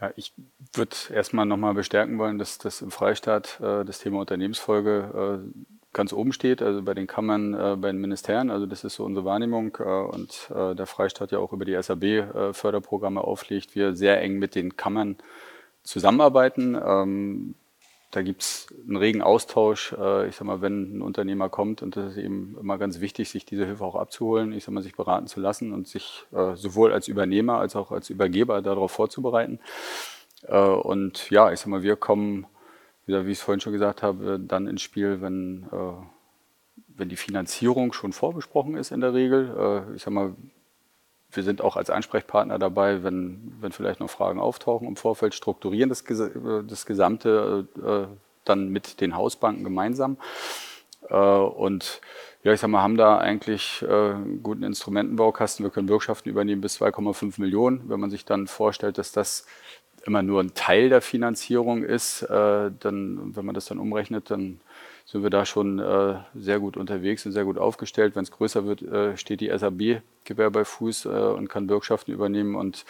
[0.00, 0.32] Ja, ich
[0.74, 5.60] würde erstmal nochmal bestärken wollen, dass das im Freistaat äh, das Thema Unternehmensfolge äh,
[5.92, 8.50] ganz oben steht, also bei den Kammern, äh, bei den Ministerien.
[8.50, 9.76] Also das ist so unsere Wahrnehmung.
[9.78, 13.76] Äh, und äh, der Freistaat ja auch über die SAB äh, auflegt.
[13.76, 15.18] Wir sehr eng mit den Kammern
[15.84, 16.76] zusammenarbeiten.
[16.84, 17.54] Ähm,
[18.12, 19.94] da gibt es einen regen Austausch.
[19.98, 23.30] Äh, ich sag mal, wenn ein Unternehmer kommt, und das ist eben immer ganz wichtig,
[23.30, 26.54] sich diese Hilfe auch abzuholen, ich sag mal, sich beraten zu lassen und sich äh,
[26.54, 29.60] sowohl als Übernehmer als auch als Übergeber darauf vorzubereiten.
[30.42, 32.46] Äh, und ja, ich sag mal, wir kommen,
[33.06, 35.66] wie ich es vorhin schon gesagt habe, dann ins Spiel, wenn,
[36.86, 39.92] wenn die Finanzierung schon vorbesprochen ist in der Regel.
[39.96, 40.36] Ich sag mal,
[41.32, 45.88] wir sind auch als Ansprechpartner dabei, wenn, wenn vielleicht noch Fragen auftauchen im Vorfeld, strukturieren
[45.88, 50.16] das, das Gesamte äh, dann mit den Hausbanken gemeinsam.
[51.08, 52.00] Äh, und
[52.44, 55.64] ja, ich sag mal, haben da eigentlich äh, einen guten Instrumentenbaukasten.
[55.64, 57.88] Wir können Bürgschaften übernehmen bis 2,5 Millionen.
[57.88, 59.46] Wenn man sich dann vorstellt, dass das
[60.04, 64.60] immer nur ein Teil der Finanzierung ist, äh, dann, wenn man das dann umrechnet, dann
[65.06, 68.16] sind wir da schon äh, sehr gut unterwegs und sehr gut aufgestellt.
[68.16, 72.12] Wenn es größer wird, äh, steht die SAB Gewehr bei Fuß äh, und kann Bürgschaften
[72.12, 72.54] übernehmen.
[72.54, 72.84] Und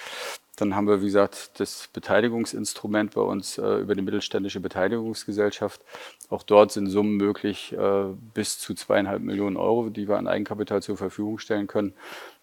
[0.57, 5.81] dann haben wir, wie gesagt, das Beteiligungsinstrument bei uns äh, über die mittelständische Beteiligungsgesellschaft.
[6.29, 10.83] Auch dort sind Summen möglich äh, bis zu zweieinhalb Millionen Euro, die wir an Eigenkapital
[10.83, 11.95] zur Verfügung stellen können.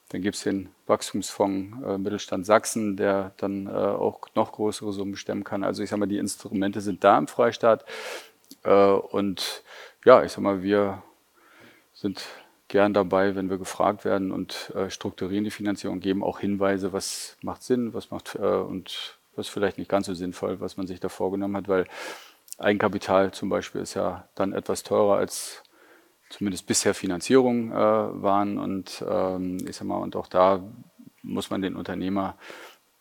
[0.10, 5.16] Dann gibt es den Wachstumsfonds äh, Mittelstand Sachsen, der dann äh, auch noch größere Summen
[5.16, 5.64] stemmen kann.
[5.64, 7.86] Also ich sage mal, die Instrumente sind da im Freistaat.
[8.64, 9.64] Äh, und
[10.06, 11.04] ja, ich sag mal, wir
[11.94, 12.26] sind
[12.68, 17.38] gern dabei, wenn wir gefragt werden und äh, strukturieren die Finanzierung, geben auch Hinweise, was
[17.42, 21.00] macht Sinn, was macht äh, und was vielleicht nicht ganz so sinnvoll, was man sich
[21.00, 21.86] da vorgenommen hat, weil
[22.58, 25.64] Eigenkapital zum Beispiel ist ja dann etwas teurer als
[26.30, 28.58] zumindest bisher Finanzierungen äh, waren.
[28.58, 30.62] Und ähm, ich sag mal, und auch da
[31.24, 32.38] muss man den Unternehmer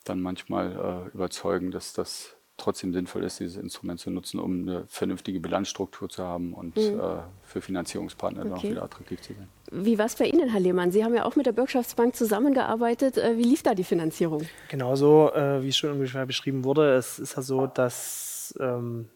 [0.05, 4.85] dann manchmal äh, überzeugen, dass das trotzdem sinnvoll ist, dieses Instrument zu nutzen, um eine
[4.89, 7.01] vernünftige Bilanzstruktur zu haben und mhm.
[7.01, 8.49] äh, für Finanzierungspartner okay.
[8.49, 9.49] dann auch wieder attraktiv zu sein.
[9.71, 10.91] Wie war es bei Ihnen, Herr Lehmann?
[10.91, 13.17] Sie haben ja auch mit der Bürgschaftsbank zusammengearbeitet.
[13.17, 14.43] Äh, wie lief da die Finanzierung?
[14.69, 16.95] Genauso, äh, wie es schon ungefähr beschrieben wurde.
[16.95, 19.09] Es ist ja so, dass ähm,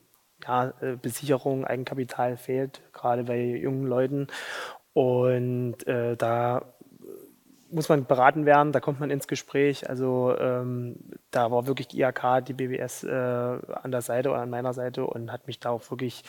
[0.46, 4.28] ja, äh, Besicherung, Eigenkapital fehlt, gerade bei jungen Leuten.
[4.92, 6.74] Und äh, da
[7.72, 9.88] muss man beraten werden, da kommt man ins Gespräch.
[9.88, 10.96] Also ähm,
[11.30, 15.06] da war wirklich die IHK, die BBS äh, an der Seite oder an meiner Seite
[15.06, 16.22] und hat mich da auch wirklich,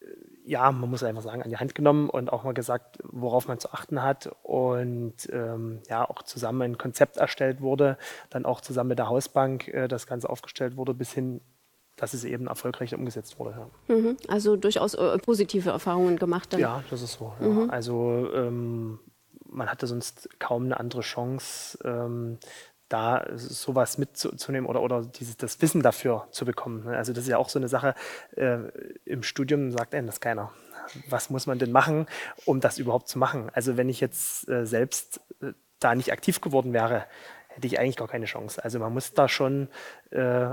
[0.00, 0.06] äh,
[0.44, 3.58] ja, man muss einfach sagen, an die Hand genommen und auch mal gesagt, worauf man
[3.58, 4.30] zu achten hat.
[4.42, 7.96] Und ähm, ja, auch zusammen ein Konzept erstellt wurde,
[8.30, 11.40] dann auch zusammen mit der Hausbank äh, das Ganze aufgestellt wurde, bis hin
[11.96, 13.68] dass es eben erfolgreich umgesetzt wurde.
[13.88, 13.94] Ja.
[13.94, 14.16] Mhm.
[14.26, 16.52] Also durchaus äh, positive Erfahrungen gemacht.
[16.52, 16.58] Dann.
[16.58, 17.32] Ja, das ist so.
[17.40, 17.46] Ja.
[17.46, 17.70] Mhm.
[17.70, 18.98] Also ähm,
[19.54, 22.38] man hatte sonst kaum eine andere Chance, ähm,
[22.88, 26.86] da sowas mitzunehmen oder, oder dieses, das Wissen dafür zu bekommen.
[26.88, 27.94] Also das ist ja auch so eine Sache,
[28.36, 28.58] äh,
[29.04, 30.52] im Studium sagt einem das keiner.
[31.08, 32.06] Was muss man denn machen,
[32.44, 33.50] um das überhaupt zu machen?
[33.54, 37.06] Also wenn ich jetzt äh, selbst äh, da nicht aktiv geworden wäre,
[37.48, 38.62] hätte ich eigentlich gar keine Chance.
[38.62, 39.68] Also man muss da schon
[40.10, 40.50] äh,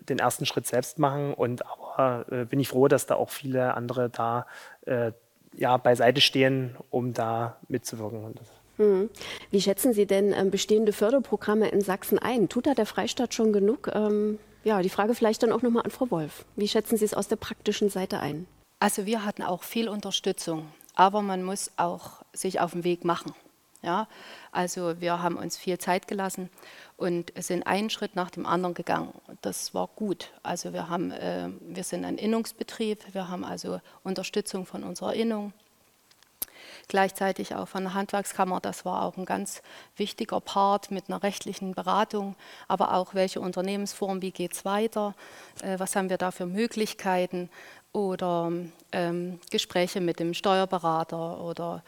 [0.00, 3.74] den ersten Schritt selbst machen und aber äh, bin ich froh, dass da auch viele
[3.74, 4.46] andere da
[4.86, 5.12] äh,
[5.56, 8.34] ja, beiseite stehen, um da mitzuwirken.
[8.76, 9.10] Hm.
[9.50, 12.48] Wie schätzen Sie denn ähm, bestehende Förderprogramme in Sachsen ein?
[12.48, 13.90] Tut da der Freistaat schon genug?
[13.94, 16.44] Ähm, ja, die Frage vielleicht dann auch nochmal an Frau Wolf.
[16.56, 18.46] Wie schätzen Sie es aus der praktischen Seite ein?
[18.78, 23.32] Also wir hatten auch viel Unterstützung, aber man muss auch sich auf den Weg machen.
[23.82, 24.08] Ja,
[24.52, 26.50] also wir haben uns viel Zeit gelassen
[26.96, 29.12] und sind einen Schritt nach dem anderen gegangen.
[29.42, 30.32] Das war gut.
[30.42, 35.52] Also wir haben, äh, wir sind ein Innungsbetrieb, wir haben also Unterstützung von unserer Innung,
[36.88, 38.60] gleichzeitig auch von der Handwerkskammer.
[38.60, 39.62] Das war auch ein ganz
[39.96, 42.34] wichtiger Part mit einer rechtlichen Beratung,
[42.68, 45.14] aber auch welche Unternehmensform, wie geht es weiter,
[45.62, 47.50] äh, was haben wir da für Möglichkeiten
[47.92, 48.50] oder
[48.92, 51.82] ähm, Gespräche mit dem Steuerberater oder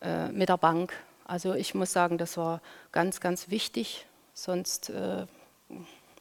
[0.00, 0.92] äh, mit der Bank.
[1.30, 5.26] Also ich muss sagen, das war ganz, ganz wichtig, sonst äh,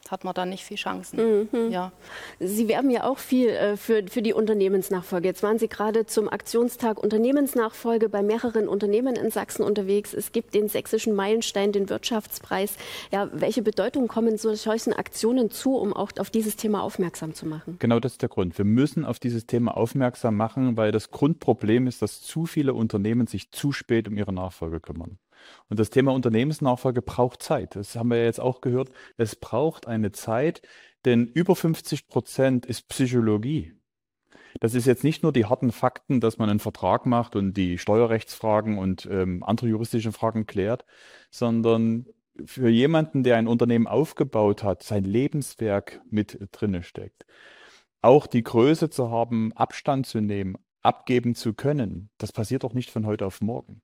[0.10, 1.48] hat man da nicht viel Chancen.
[1.52, 1.72] Mhm.
[1.72, 1.92] Ja.
[2.40, 5.28] Sie werben ja auch viel äh, für, für die Unternehmensnachfolge.
[5.28, 10.14] Jetzt waren Sie gerade zum Aktionstag Unternehmensnachfolge bei mehreren Unternehmen in Sachsen unterwegs.
[10.14, 12.76] Es gibt den sächsischen Meilenstein, den Wirtschaftspreis.
[13.12, 17.78] Ja, welche Bedeutung kommen solchen Aktionen zu, um auch auf dieses Thema aufmerksam zu machen?
[17.80, 18.58] Genau das ist der Grund.
[18.58, 23.28] Wir müssen auf dieses Thema aufmerksam machen, weil das Grundproblem ist, dass zu viele Unternehmen
[23.28, 25.18] sich zu spät um ihre Nachfolge kümmern.
[25.70, 27.76] Und das Thema Unternehmensnachfolge braucht Zeit.
[27.76, 28.90] Das haben wir jetzt auch gehört.
[29.18, 30.62] Es braucht eine Zeit,
[31.06, 33.74] denn über 50 Prozent ist Psychologie.
[34.60, 37.78] Das ist jetzt nicht nur die harten Fakten, dass man einen Vertrag macht und die
[37.78, 40.86] Steuerrechtsfragen und ähm, andere juristische Fragen klärt,
[41.30, 42.08] sondern
[42.46, 47.26] für jemanden, der ein Unternehmen aufgebaut hat, sein Lebenswerk mit drinne steckt.
[48.02, 52.92] Auch die Größe zu haben, Abstand zu nehmen, abgeben zu können, das passiert doch nicht
[52.92, 53.82] von heute auf morgen.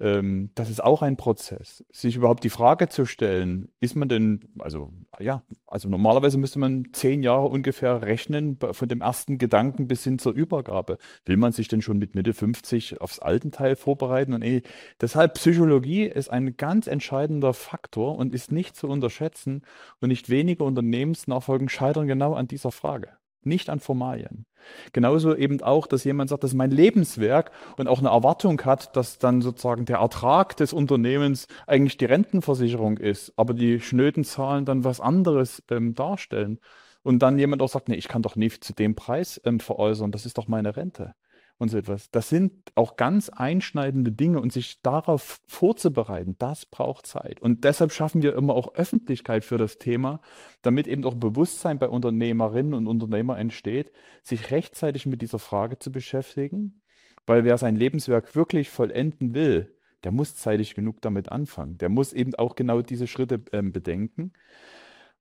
[0.00, 1.84] Ähm, das ist auch ein Prozess.
[1.92, 6.88] Sich überhaupt die Frage zu stellen, ist man denn, also ja, also normalerweise müsste man
[6.92, 10.98] zehn Jahre ungefähr rechnen, von dem ersten Gedanken bis hin zur Übergabe.
[11.24, 14.34] Will man sich denn schon mit Mitte 50 aufs alten Teil vorbereiten?
[14.34, 14.62] Und eh,
[15.00, 19.62] deshalb Psychologie ist ein ganz entscheidender Faktor und ist nicht zu unterschätzen.
[20.00, 23.08] Und nicht wenige Unternehmensnachfolgen scheitern genau an dieser Frage
[23.46, 24.46] nicht an Formalien.
[24.92, 28.96] Genauso eben auch, dass jemand sagt, das ist mein Lebenswerk und auch eine Erwartung hat,
[28.96, 34.64] dass dann sozusagen der Ertrag des Unternehmens eigentlich die Rentenversicherung ist, aber die schnöden Zahlen
[34.64, 36.58] dann was anderes ähm, darstellen.
[37.02, 40.10] Und dann jemand auch sagt, nee, ich kann doch nie zu dem Preis ähm, veräußern,
[40.10, 41.14] das ist doch meine Rente
[41.58, 42.10] und so etwas.
[42.10, 47.40] Das sind auch ganz einschneidende Dinge und sich darauf vorzubereiten, das braucht Zeit.
[47.40, 50.20] Und deshalb schaffen wir immer auch Öffentlichkeit für das Thema,
[50.62, 55.92] damit eben auch Bewusstsein bei Unternehmerinnen und Unternehmern entsteht, sich rechtzeitig mit dieser Frage zu
[55.92, 56.82] beschäftigen,
[57.26, 61.78] weil wer sein Lebenswerk wirklich vollenden will, der muss zeitig genug damit anfangen.
[61.78, 64.32] Der muss eben auch genau diese Schritte ähm, bedenken.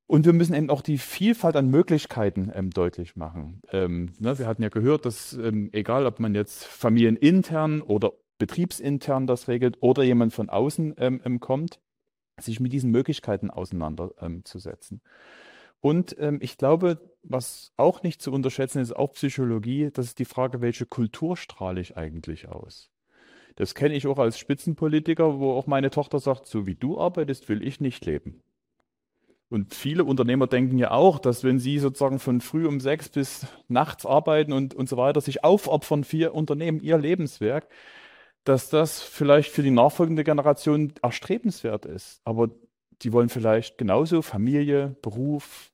[0.05, 3.61] Und wir müssen eben auch die Vielfalt an Möglichkeiten ähm, deutlich machen.
[3.71, 9.27] Ähm, ne, wir hatten ja gehört, dass ähm, egal, ob man jetzt familienintern oder betriebsintern
[9.27, 11.79] das regelt oder jemand von außen ähm, ähm, kommt,
[12.41, 15.01] sich mit diesen Möglichkeiten auseinanderzusetzen.
[15.79, 20.25] Und ähm, ich glaube, was auch nicht zu unterschätzen ist, auch Psychologie, das ist die
[20.25, 22.89] Frage, welche Kultur strahle ich eigentlich aus?
[23.55, 27.49] Das kenne ich auch als Spitzenpolitiker, wo auch meine Tochter sagt, so wie du arbeitest,
[27.49, 28.41] will ich nicht leben.
[29.53, 33.45] Und viele Unternehmer denken ja auch, dass wenn sie sozusagen von früh um sechs bis
[33.67, 37.67] nachts arbeiten und, und so weiter, sich aufopfern für ihr Unternehmen, ihr Lebenswerk,
[38.45, 42.19] dass das vielleicht für die nachfolgende Generation erstrebenswert ist.
[42.23, 42.49] Aber
[43.03, 45.71] die wollen vielleicht genauso Familie, Beruf,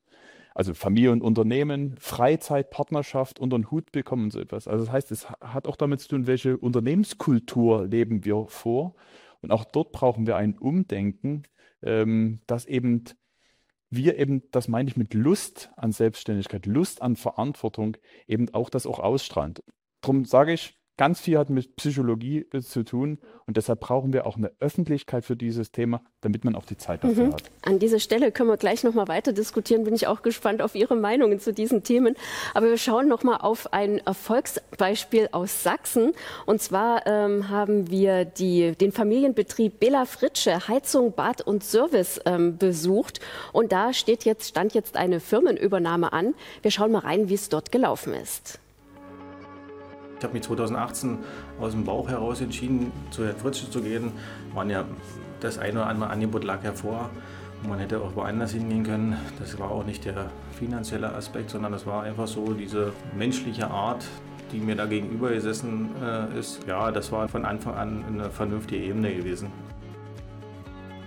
[0.53, 4.67] also Familie und Unternehmen, Freizeit, Partnerschaft unter den Hut bekommen und so etwas.
[4.67, 8.95] Also das heißt, es hat auch damit zu tun, welche Unternehmenskultur leben wir vor.
[9.39, 11.43] Und auch dort brauchen wir ein Umdenken,
[11.81, 13.05] ähm, dass eben
[13.89, 17.97] wir eben, das meine ich mit Lust an Selbstständigkeit, Lust an Verantwortung,
[18.27, 19.55] eben auch das auch ausstrahlen.
[20.01, 24.35] Darum sage ich, Ganz viel hat mit Psychologie zu tun und deshalb brauchen wir auch
[24.35, 27.33] eine Öffentlichkeit für dieses Thema, damit man auch die Zeit dafür mhm.
[27.35, 27.43] hat.
[27.61, 29.85] An dieser Stelle können wir gleich noch mal weiter diskutieren.
[29.85, 32.17] Bin ich auch gespannt auf Ihre Meinungen zu diesen Themen.
[32.53, 36.11] Aber wir schauen noch mal auf ein Erfolgsbeispiel aus Sachsen.
[36.45, 42.57] Und zwar ähm, haben wir die, den Familienbetrieb Bela Fritsche Heizung, Bad und Service ähm,
[42.57, 43.21] besucht.
[43.53, 46.33] Und da steht jetzt, stand jetzt eine Firmenübernahme an.
[46.61, 48.59] Wir schauen mal rein, wie es dort gelaufen ist.
[50.19, 51.17] Ich habe mich 2018
[51.61, 54.11] aus dem Bauch heraus entschieden, zu Herrn Fritzsche zu gehen.
[54.53, 54.83] Man ja,
[55.39, 57.09] das eine oder andere Angebot lag hervor.
[57.65, 59.15] Man hätte auch woanders hingehen können.
[59.39, 64.03] Das war auch nicht der finanzielle Aspekt, sondern das war einfach so diese menschliche Art,
[64.51, 66.67] die mir da gegenüber gesessen äh, ist.
[66.67, 69.49] Ja, das war von Anfang an eine vernünftige Ebene gewesen.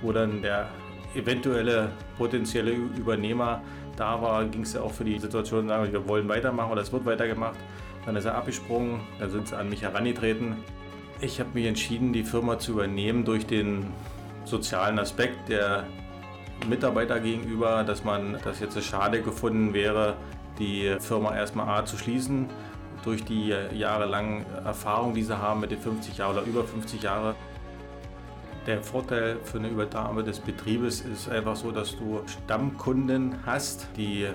[0.00, 0.68] Wo dann der
[1.14, 3.60] eventuelle potenzielle Übernehmer
[3.94, 6.90] da war, ging es ja auch für die Situation, sagen wir wollen weitermachen oder es
[6.90, 7.58] wird weitergemacht.
[8.04, 10.56] Dann ist er abgesprungen, dann sind sie an mich herangetreten.
[11.20, 13.86] Ich habe mich entschieden, die Firma zu übernehmen durch den
[14.44, 15.86] sozialen Aspekt der
[16.68, 20.16] Mitarbeiter gegenüber, dass man das jetzt schade gefunden wäre,
[20.58, 22.48] die Firma erstmal A zu schließen,
[23.04, 27.34] durch die jahrelangen Erfahrung, die sie haben mit den 50 Jahren oder über 50 Jahren.
[28.66, 34.28] Der Vorteil für eine Übernahme des Betriebes ist einfach so, dass du Stammkunden hast, die,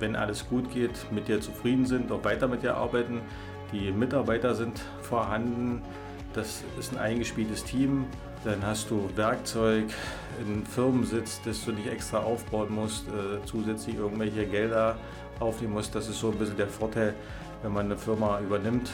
[0.00, 3.20] wenn alles gut geht, mit dir zufrieden sind, auch weiter mit dir arbeiten.
[3.72, 5.82] Die Mitarbeiter sind vorhanden.
[6.32, 8.06] Das ist ein eingespieltes Team.
[8.44, 9.86] Dann hast du Werkzeug,
[10.40, 14.96] einen Firmensitz, das du nicht extra aufbauen musst, äh, zusätzlich irgendwelche Gelder
[15.40, 15.94] aufnehmen musst.
[15.94, 17.14] Das ist so ein bisschen der Vorteil,
[17.62, 18.90] wenn man eine Firma übernimmt.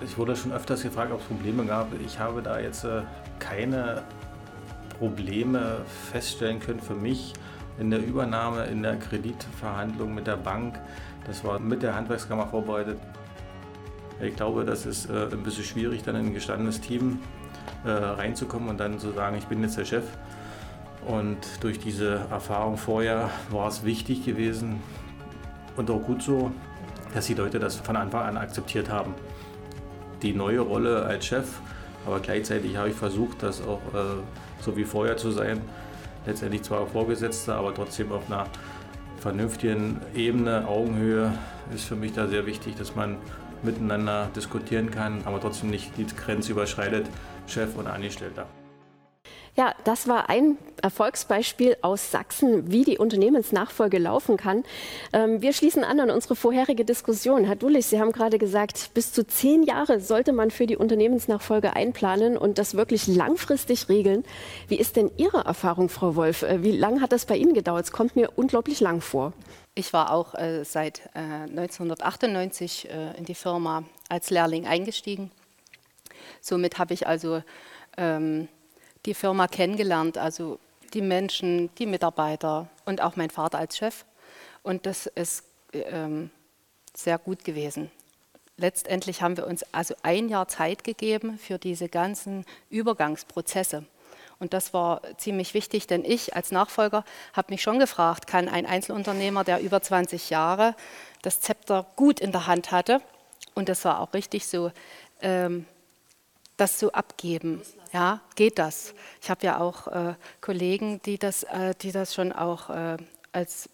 [0.00, 1.88] Ich wurde schon öfters gefragt, ob es Probleme gab.
[2.04, 3.02] Ich habe da jetzt äh,
[3.38, 4.02] keine
[4.98, 7.34] Probleme feststellen können für mich
[7.78, 10.78] in der Übernahme, in der Kreditverhandlung mit der Bank.
[11.26, 12.98] Das war mit der Handwerkskammer vorbereitet.
[14.20, 17.20] Ich glaube, das ist äh, ein bisschen schwierig, dann in ein gestandenes Team
[17.84, 20.04] äh, reinzukommen und dann zu sagen, ich bin jetzt der Chef.
[21.06, 24.80] Und durch diese Erfahrung vorher war es wichtig gewesen
[25.76, 26.50] und auch gut so,
[27.14, 29.14] dass die Leute das von Anfang an akzeptiert haben.
[30.22, 31.60] Die neue Rolle als Chef,
[32.04, 34.20] aber gleichzeitig habe ich versucht, das auch äh,
[34.60, 35.60] so wie vorher zu sein.
[36.26, 38.46] Letztendlich zwar Vorgesetzter, aber trotzdem auf einer
[39.18, 41.32] vernünftigen Ebene, Augenhöhe
[41.74, 43.16] ist für mich da sehr wichtig, dass man
[43.62, 47.06] miteinander diskutieren kann, aber trotzdem nicht die Grenze überschreitet,
[47.46, 48.46] Chef und Angestellter.
[49.58, 54.62] Ja, das war ein Erfolgsbeispiel aus Sachsen, wie die Unternehmensnachfolge laufen kann.
[55.12, 57.42] Ähm, wir schließen an an unsere vorherige Diskussion.
[57.42, 61.74] Herr Dullich, Sie haben gerade gesagt, bis zu zehn Jahre sollte man für die Unternehmensnachfolge
[61.74, 64.22] einplanen und das wirklich langfristig regeln.
[64.68, 66.44] Wie ist denn Ihre Erfahrung, Frau Wolf?
[66.44, 67.86] Äh, wie lange hat das bei Ihnen gedauert?
[67.86, 69.32] Es kommt mir unglaublich lang vor.
[69.74, 75.32] Ich war auch äh, seit äh, 1998 äh, in die Firma als Lehrling eingestiegen.
[76.40, 77.42] Somit habe ich also
[77.96, 78.46] ähm,
[79.08, 80.58] die Firma kennengelernt, also
[80.92, 84.04] die Menschen, die Mitarbeiter und auch mein Vater als Chef.
[84.62, 86.30] Und das ist ähm,
[86.94, 87.90] sehr gut gewesen.
[88.58, 93.84] Letztendlich haben wir uns also ein Jahr Zeit gegeben für diese ganzen Übergangsprozesse.
[94.40, 97.02] Und das war ziemlich wichtig, denn ich als Nachfolger
[97.32, 100.74] habe mich schon gefragt, kann ein Einzelunternehmer, der über 20 Jahre
[101.22, 103.00] das Zepter gut in der Hand hatte,
[103.54, 104.70] und das war auch richtig so,
[105.20, 105.66] ähm,
[106.58, 107.62] das so abgeben.
[107.92, 108.94] Ja, geht das?
[109.22, 112.98] Ich habe ja auch äh, Kollegen, die das, äh, die das schon auch äh,
[113.32, 113.70] als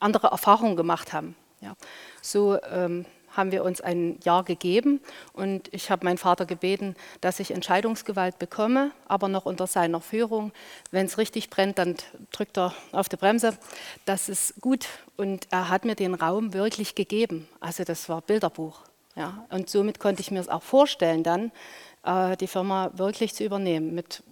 [0.00, 1.36] andere Erfahrungen gemacht haben.
[1.60, 1.76] Ja.
[2.22, 5.00] So ähm, haben wir uns ein Jahr gegeben
[5.32, 10.52] und ich habe meinen Vater gebeten, dass ich Entscheidungsgewalt bekomme, aber noch unter seiner Führung.
[10.90, 11.96] Wenn es richtig brennt, dann
[12.32, 13.56] drückt er auf die Bremse.
[14.06, 14.86] Das ist gut
[15.16, 17.46] und er hat mir den Raum wirklich gegeben.
[17.60, 18.80] Also das war Bilderbuch.
[19.14, 19.44] Ja.
[19.50, 21.50] Und somit konnte ich mir es auch vorstellen dann,
[22.08, 24.22] die Firma wirklich zu übernehmen mit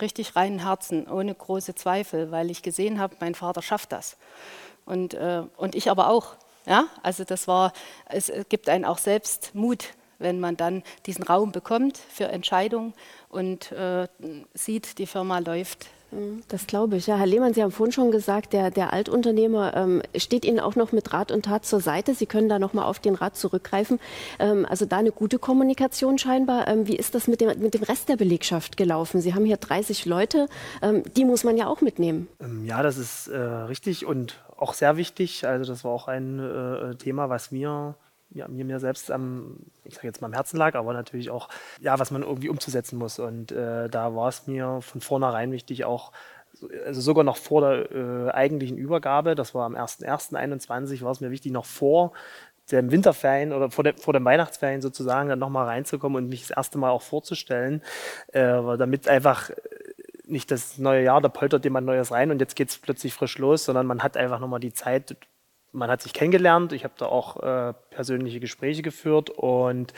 [0.00, 4.16] richtig reinen Herzen, ohne große Zweifel, weil ich gesehen habe, mein Vater schafft das.
[4.84, 6.36] Und, äh, und ich aber auch.
[6.66, 6.86] Ja?
[7.02, 7.72] Also das war,
[8.06, 12.94] es gibt einen auch selbst Mut, wenn man dann diesen Raum bekommt für Entscheidungen
[13.28, 14.08] und äh,
[14.54, 15.86] sieht, die Firma läuft
[16.48, 17.06] das glaube ich.
[17.06, 20.76] Ja, Herr Lehmann, Sie haben vorhin schon gesagt, der, der Altunternehmer ähm, steht Ihnen auch
[20.76, 22.14] noch mit Rat und Tat zur Seite.
[22.14, 23.98] Sie können da noch mal auf den Rat zurückgreifen.
[24.38, 26.68] Ähm, also da eine gute Kommunikation scheinbar.
[26.68, 29.20] Ähm, wie ist das mit dem, mit dem Rest der Belegschaft gelaufen?
[29.20, 30.48] Sie haben hier 30 Leute.
[30.80, 32.28] Ähm, die muss man ja auch mitnehmen.
[32.40, 35.46] Ähm, ja, das ist äh, richtig und auch sehr wichtig.
[35.46, 37.96] Also das war auch ein äh, Thema, was mir
[38.36, 41.48] ja, mir, mir selbst am, ich sage jetzt mal am Herzen lag, aber natürlich auch,
[41.80, 43.18] ja, was man irgendwie umzusetzen muss.
[43.18, 46.12] Und äh, da war es mir von vornherein wichtig, auch,
[46.84, 51.30] also sogar noch vor der äh, eigentlichen Übergabe, das war am 1.1.21, war es mir
[51.30, 52.12] wichtig, noch vor
[52.70, 56.50] dem Winterferien oder vor, der, vor dem Weihnachtsferien sozusagen dann nochmal reinzukommen und mich das
[56.50, 57.82] erste Mal auch vorzustellen,
[58.32, 58.40] äh,
[58.76, 59.50] damit einfach
[60.26, 63.38] nicht das neue Jahr, da poltert jemand Neues rein und jetzt geht es plötzlich frisch
[63.38, 65.16] los, sondern man hat einfach nochmal die Zeit,
[65.76, 66.72] man hat sich kennengelernt.
[66.72, 69.92] Ich habe da auch äh, persönliche Gespräche geführt und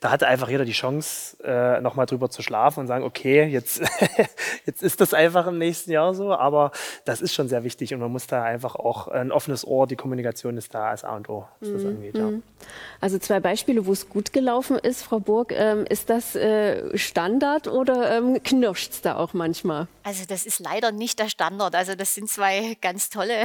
[0.00, 3.82] da hatte einfach jeder die Chance, äh, nochmal drüber zu schlafen und sagen, okay, jetzt,
[4.66, 6.70] jetzt ist das einfach im nächsten Jahr so, aber
[7.04, 9.96] das ist schon sehr wichtig und man muss da einfach auch ein offenes Ohr, die
[9.96, 11.88] Kommunikation ist da als A und O, was das mhm.
[11.88, 12.16] angeht.
[12.16, 12.24] Ja.
[12.24, 12.42] Mhm.
[13.00, 15.52] Also zwei Beispiele, wo es gut gelaufen ist, Frau Burg.
[15.52, 19.88] Ähm, ist das äh, Standard oder ähm, knirscht es da auch manchmal?
[20.02, 21.74] Also das ist leider nicht der Standard.
[21.74, 23.44] Also das sind zwei ganz tolle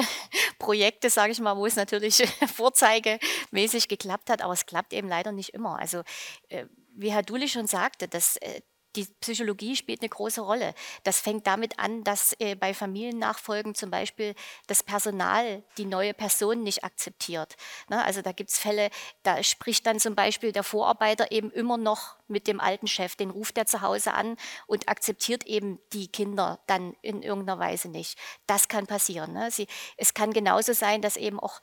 [0.59, 2.17] Projekte, sage ich mal, wo es natürlich
[2.55, 5.79] vorzeigemäßig geklappt hat, aber es klappt eben leider nicht immer.
[5.79, 6.03] Also
[6.49, 8.61] äh, wie Herr Duli schon sagte, das, äh,
[8.95, 10.73] die Psychologie spielt eine große Rolle.
[11.03, 14.33] Das fängt damit an, dass äh, bei Familiennachfolgen zum Beispiel
[14.67, 17.55] das Personal die neue Person nicht akzeptiert.
[17.89, 18.03] Ne?
[18.03, 18.89] Also da gibt es Fälle,
[19.23, 23.29] da spricht dann zum Beispiel der Vorarbeiter eben immer noch mit dem alten Chef, den
[23.29, 24.37] ruft er zu Hause an
[24.67, 28.17] und akzeptiert eben die Kinder dann in irgendeiner Weise nicht.
[28.47, 29.33] Das kann passieren.
[29.33, 29.51] Ne?
[29.51, 29.67] Sie,
[29.97, 31.59] es kann genauso sein, dass eben auch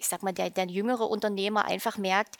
[0.00, 2.36] ich sag mal, der, der jüngere Unternehmer einfach merkt,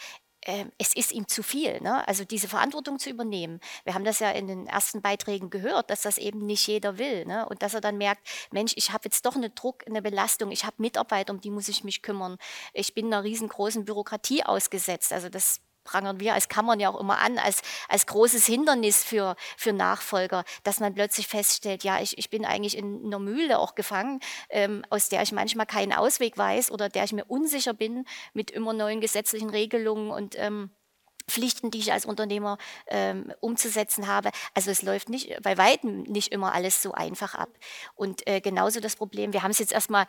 [0.47, 2.07] ähm, es ist ihm zu viel, ne?
[2.09, 3.61] also diese Verantwortung zu übernehmen.
[3.85, 7.27] Wir haben das ja in den ersten Beiträgen gehört, dass das eben nicht jeder will.
[7.27, 7.47] Ne?
[7.49, 10.65] Und dass er dann merkt, Mensch, ich habe jetzt doch einen Druck, eine Belastung, ich
[10.65, 12.39] habe Mitarbeiter, um die muss ich mich kümmern.
[12.73, 15.13] Ich bin einer riesengroßen Bürokratie ausgesetzt.
[15.13, 19.37] Also das prangern wir als Kammern ja auch immer an, als, als großes Hindernis für,
[19.57, 23.75] für Nachfolger, dass man plötzlich feststellt, ja, ich, ich bin eigentlich in einer Mühle auch
[23.75, 28.05] gefangen, ähm, aus der ich manchmal keinen Ausweg weiß oder der ich mir unsicher bin
[28.33, 30.71] mit immer neuen gesetzlichen Regelungen und ähm,
[31.31, 32.59] Pflichten, die ich als Unternehmer
[32.89, 34.31] ähm, umzusetzen habe.
[34.55, 37.51] Also es läuft nicht bei weitem nicht immer alles so einfach ab.
[37.95, 40.07] Und äh, genauso das Problem, wir haben es jetzt erstmal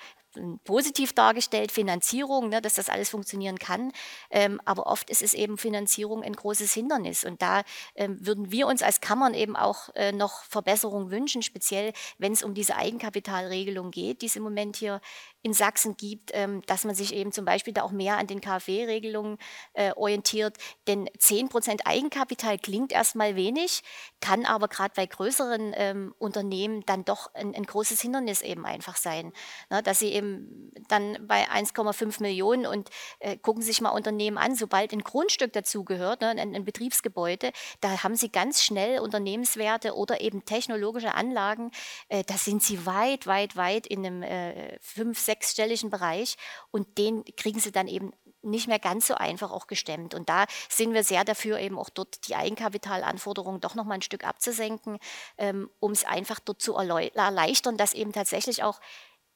[0.63, 3.91] positiv dargestellt, Finanzierung, ne, dass das alles funktionieren kann.
[4.29, 7.23] Ähm, aber oft ist es eben Finanzierung ein großes Hindernis.
[7.23, 7.63] Und da
[7.95, 12.43] ähm, würden wir uns als Kammern eben auch äh, noch Verbesserungen wünschen, speziell wenn es
[12.43, 15.01] um diese Eigenkapitalregelung geht, die es im Moment hier
[15.43, 18.41] in Sachsen gibt, ähm, dass man sich eben zum Beispiel da auch mehr an den
[18.41, 19.38] KfW-Regelungen
[19.73, 20.57] äh, orientiert.
[20.88, 23.82] Denn 10 Prozent Eigenkapital klingt erstmal wenig,
[24.19, 28.95] kann aber gerade bei größeren ähm, Unternehmen dann doch ein, ein, großes Hindernis eben einfach
[28.95, 29.34] sein.
[29.69, 34.38] Ne, dass sie eben eben dann bei 1,5 Millionen und äh, gucken sich mal Unternehmen
[34.38, 39.95] an, sobald ein Grundstück dazugehört, ne, ein, ein, Betriebsgebäude, da haben sie ganz schnell Unternehmenswerte
[39.95, 41.72] oder eben technologische Anlagen,
[42.09, 46.38] äh, da sind sie weit, weit, weit in einem äh, fünf-, sechsstelligen Bereich
[46.72, 48.11] und den kriegen sie dann eben
[48.43, 50.13] nicht mehr ganz so einfach auch gestemmt.
[50.13, 54.01] Und da sind wir sehr dafür, eben auch dort die Eigenkapitalanforderungen doch noch mal ein
[54.01, 54.97] Stück abzusenken,
[55.38, 58.80] ähm, um es einfach dort zu erleichtern, dass eben tatsächlich auch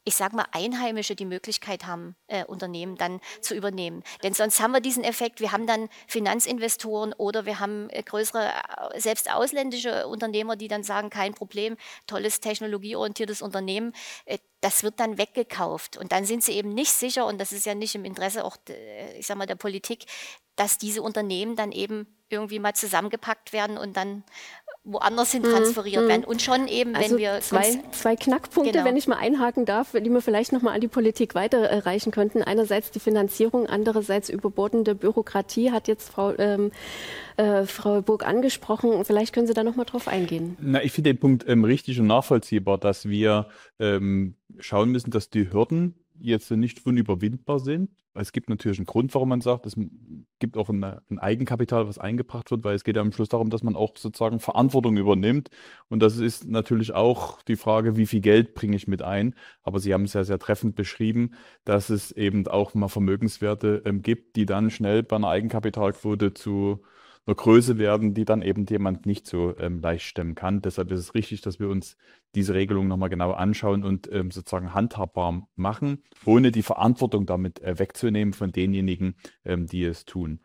[0.05, 4.03] ich sage mal, Einheimische die Möglichkeit haben, äh, Unternehmen dann zu übernehmen.
[4.23, 8.51] Denn sonst haben wir diesen Effekt, wir haben dann Finanzinvestoren oder wir haben äh, größere,
[8.93, 11.75] äh, selbst ausländische Unternehmer, die dann sagen, kein Problem,
[12.05, 13.93] tolles technologieorientiertes Unternehmen.
[14.25, 15.97] Äh, das wird dann weggekauft.
[15.97, 18.57] Und dann sind sie eben nicht sicher, und das ist ja nicht im Interesse auch,
[18.69, 20.05] äh, ich sag mal, der Politik,
[20.55, 24.23] dass diese Unternehmen dann eben irgendwie mal zusammengepackt werden und dann
[24.85, 26.07] woanders hin mhm, transferiert mhm.
[26.07, 26.23] werden.
[26.23, 27.39] Und schon eben, also wenn wir.
[27.41, 28.85] Zwei, zwei Knackpunkte, genau.
[28.85, 32.43] wenn ich mal einhaken darf, die wir vielleicht nochmal an die Politik weiterreichen könnten.
[32.43, 36.71] Einerseits die Finanzierung, andererseits überbordende Bürokratie, hat jetzt Frau, ähm,
[37.37, 39.03] äh, Frau Burg angesprochen.
[39.03, 40.55] Vielleicht können Sie da nochmal drauf eingehen.
[40.61, 43.47] Na, ich finde den Punkt ähm, richtig und nachvollziehbar, dass wir
[43.79, 47.89] ähm, schauen müssen, dass die Hürden jetzt nicht unüberwindbar sind.
[48.17, 49.75] Es gibt natürlich einen Grund, warum man sagt, es
[50.39, 50.83] gibt auch ein,
[51.17, 54.39] Eigenkapital, was eingebracht wird, weil es geht ja am Schluss darum, dass man auch sozusagen
[54.39, 55.49] Verantwortung übernimmt.
[55.89, 59.35] Und das ist natürlich auch die Frage, wie viel Geld bringe ich mit ein.
[59.63, 61.31] Aber Sie haben es ja sehr treffend beschrieben,
[61.65, 66.83] dass es eben auch mal Vermögenswerte ähm, gibt, die dann schnell bei einer Eigenkapitalquote zu
[67.25, 70.61] einer Größe werden, die dann eben jemand nicht so ähm, leicht stemmen kann.
[70.61, 71.97] Deshalb ist es richtig, dass wir uns
[72.35, 77.79] diese Regelung nochmal genau anschauen und ähm, sozusagen handhabbar machen, ohne die Verantwortung damit äh,
[77.79, 80.41] wegzunehmen von denjenigen, ähm, die es tun.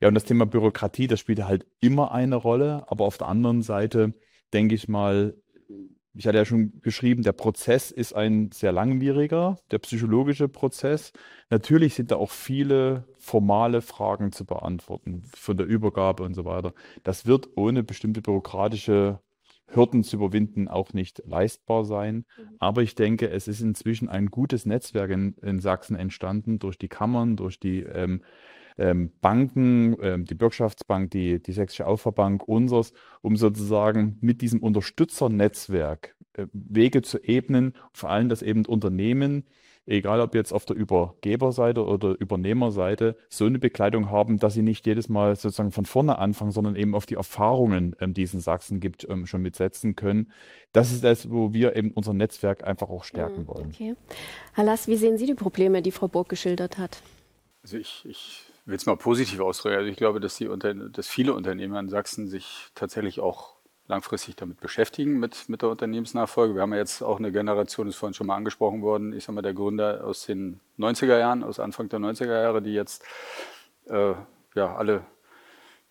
[0.00, 3.62] Ja, und das Thema Bürokratie, das spielt halt immer eine Rolle, aber auf der anderen
[3.62, 4.14] Seite
[4.52, 5.34] denke ich mal,
[6.18, 11.12] ich hatte ja schon geschrieben, der Prozess ist ein sehr langwieriger, der psychologische Prozess.
[11.48, 16.74] Natürlich sind da auch viele formale Fragen zu beantworten von der Übergabe und so weiter.
[17.04, 19.20] Das wird ohne bestimmte bürokratische
[19.68, 22.24] Hürden zu überwinden auch nicht leistbar sein.
[22.36, 22.56] Mhm.
[22.58, 26.88] Aber ich denke, es ist inzwischen ein gutes Netzwerk in, in Sachsen entstanden durch die
[26.88, 28.22] Kammern, durch die ähm,
[28.78, 36.14] ähm, Banken, ähm, die Bürgschaftsbank, die, die Sächsische Auffahrbank, unseres, um sozusagen mit diesem Unterstützernetzwerk
[36.34, 39.44] äh, Wege zu ebnen, vor allem, dass eben Unternehmen,
[39.86, 44.86] egal ob jetzt auf der Übergeberseite oder Übernehmerseite, so eine Begleitung haben, dass sie nicht
[44.86, 48.40] jedes Mal sozusagen von vorne anfangen, sondern eben auf die Erfahrungen, ähm, die es in
[48.40, 50.30] Sachsen gibt, ähm, schon mitsetzen können.
[50.72, 53.70] Das ist das, wo wir eben unser Netzwerk einfach auch stärken mhm, wollen.
[53.74, 53.96] Okay.
[54.54, 57.02] Herr Lass, wie sehen Sie die Probleme, die Frau Burg geschildert hat?
[57.62, 59.78] Also ich, ich will es mal positiv ausdrücken.
[59.78, 63.56] Also ich glaube, dass, die Unter dass viele Unternehmer in Sachsen sich tatsächlich auch
[63.86, 66.54] langfristig damit beschäftigen, mit, mit der Unternehmensnachfolge.
[66.54, 69.24] Wir haben ja jetzt auch eine Generation, das ist vorhin schon mal angesprochen worden, ich
[69.24, 73.02] sage mal, der Gründer aus den 90er Jahren, aus Anfang der 90er Jahre, die jetzt
[73.86, 74.12] äh,
[74.54, 75.06] ja alle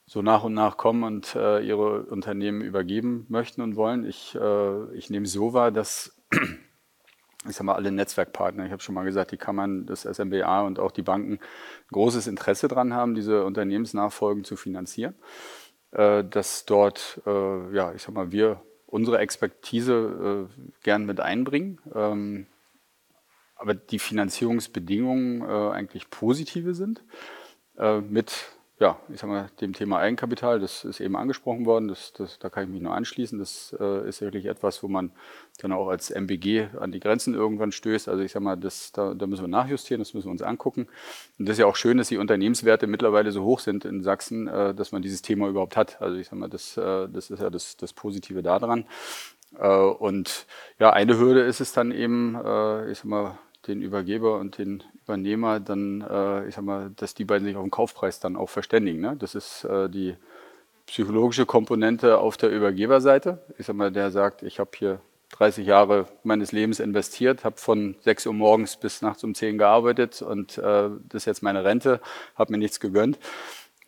[0.06, 4.06] so nach und nach kommen und äh, ihre Unternehmen übergeben möchten und wollen.
[4.06, 6.16] Ich, äh, ich nehme so wahr, dass
[7.48, 10.80] ich sage mal, alle Netzwerkpartner, ich habe schon mal gesagt, die Kammern, das SMBA und
[10.80, 11.40] auch die Banken
[11.92, 15.16] großes Interesse daran haben, diese Unternehmensnachfolgen zu finanzieren.
[15.92, 21.80] äh, dass dort, äh, ja, ich sag mal, wir unsere Expertise äh, gern mit einbringen.
[21.94, 22.48] Ähm,
[23.56, 27.04] aber die Finanzierungsbedingungen äh, eigentlich positive sind.
[27.78, 32.14] Äh, mit ja, ich sag mal, dem Thema Eigenkapital, das ist eben angesprochen worden, das,
[32.14, 33.40] das, da kann ich mich nur anschließen.
[33.40, 35.12] Das äh, ist sicherlich etwas, wo man
[35.60, 38.08] dann auch als MBG an die Grenzen irgendwann stößt.
[38.08, 40.88] Also ich sag mal, das, da, da müssen wir nachjustieren, das müssen wir uns angucken.
[41.40, 44.48] Und das ist ja auch schön, dass die Unternehmenswerte mittlerweile so hoch sind in Sachsen,
[44.48, 46.00] äh, dass man dieses Thema überhaupt hat.
[46.00, 48.86] Also ich sag mal, das, äh, das ist ja das, das Positive daran.
[49.58, 50.46] Äh, und
[50.78, 54.84] ja, eine Hürde ist es dann eben, äh, ich sag mal, den Übergeber und den
[55.04, 58.50] Übernehmer dann, äh, ich sag mal, dass die beiden sich auf den Kaufpreis dann auch
[58.50, 59.02] verständigen.
[59.02, 59.16] Ne?
[59.18, 60.16] Das ist äh, die
[60.86, 63.44] psychologische Komponente auf der Übergeberseite.
[63.58, 65.02] Ich sag mal, der sagt, ich habe hier
[65.32, 70.22] 30 Jahre meines Lebens investiert, habe von 6 Uhr morgens bis nachts um 10 gearbeitet
[70.22, 72.00] und äh, das ist jetzt meine Rente,
[72.36, 73.20] habe mir nichts gegönnt.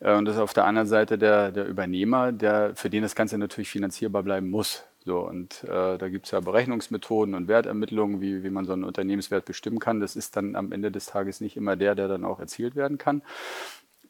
[0.00, 3.14] Äh, und das ist auf der anderen Seite der, der Übernehmer, der, für den das
[3.14, 4.84] Ganze natürlich finanzierbar bleiben muss.
[5.04, 8.84] So, und äh, da gibt es ja Berechnungsmethoden und Wertermittlungen, wie, wie man so einen
[8.84, 10.00] Unternehmenswert bestimmen kann.
[10.00, 12.98] Das ist dann am Ende des Tages nicht immer der, der dann auch erzielt werden
[12.98, 13.22] kann.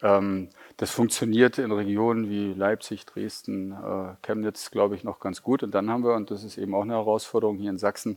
[0.03, 5.62] Ähm, das funktioniert in Regionen wie Leipzig, Dresden, äh, Chemnitz, glaube ich, noch ganz gut.
[5.62, 8.16] Und dann haben wir, und das ist eben auch eine Herausforderung hier in Sachsen,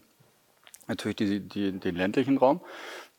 [0.87, 2.61] natürlich die, die, den ländlichen Raum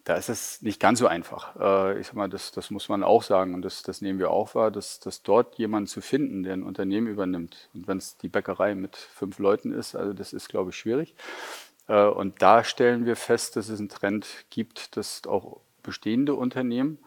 [0.04, 1.56] da ist es nicht ganz so einfach.
[1.58, 4.30] Äh, ich sag mal, das, das muss man auch sagen und das, das nehmen wir
[4.30, 7.70] auch wahr, dass, dass dort jemanden zu finden, der ein Unternehmen übernimmt.
[7.72, 11.14] Und wenn es die Bäckerei mit fünf Leuten ist, also das ist, glaube ich, schwierig.
[11.88, 16.98] Äh, und da stellen wir fest, dass es einen Trend gibt, dass auch bestehende Unternehmen,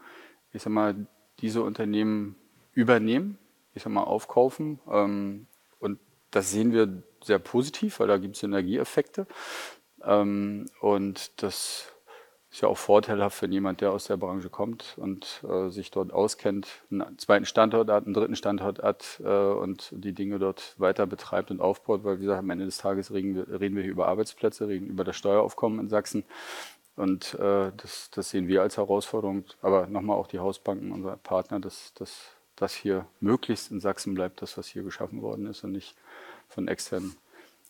[0.52, 1.06] ich sag mal,
[1.40, 2.34] diese Unternehmen
[2.72, 3.38] übernehmen,
[3.74, 4.80] ich sag mal, aufkaufen.
[4.90, 5.46] Ähm,
[5.78, 6.00] und
[6.32, 9.28] das sehen wir sehr positiv, weil da gibt es Synergieeffekte.
[10.02, 11.92] Ähm, und das
[12.50, 16.12] ist ja auch vorteilhaft, wenn jemand, der aus der Branche kommt und äh, sich dort
[16.12, 21.06] auskennt, einen zweiten Standort hat, einen dritten Standort hat äh, und die Dinge dort weiter
[21.06, 23.92] betreibt und aufbaut, weil wie gesagt, am Ende des Tages reden wir, reden wir hier
[23.92, 26.24] über Arbeitsplätze, reden über das Steueraufkommen in Sachsen.
[26.96, 29.44] Und äh, das, das, sehen wir als Herausforderung.
[29.62, 31.92] Aber nochmal auch die Hausbanken, unser Partner, dass
[32.56, 35.94] das hier möglichst in Sachsen bleibt, das, was hier geschaffen worden ist und nicht
[36.48, 37.14] von externen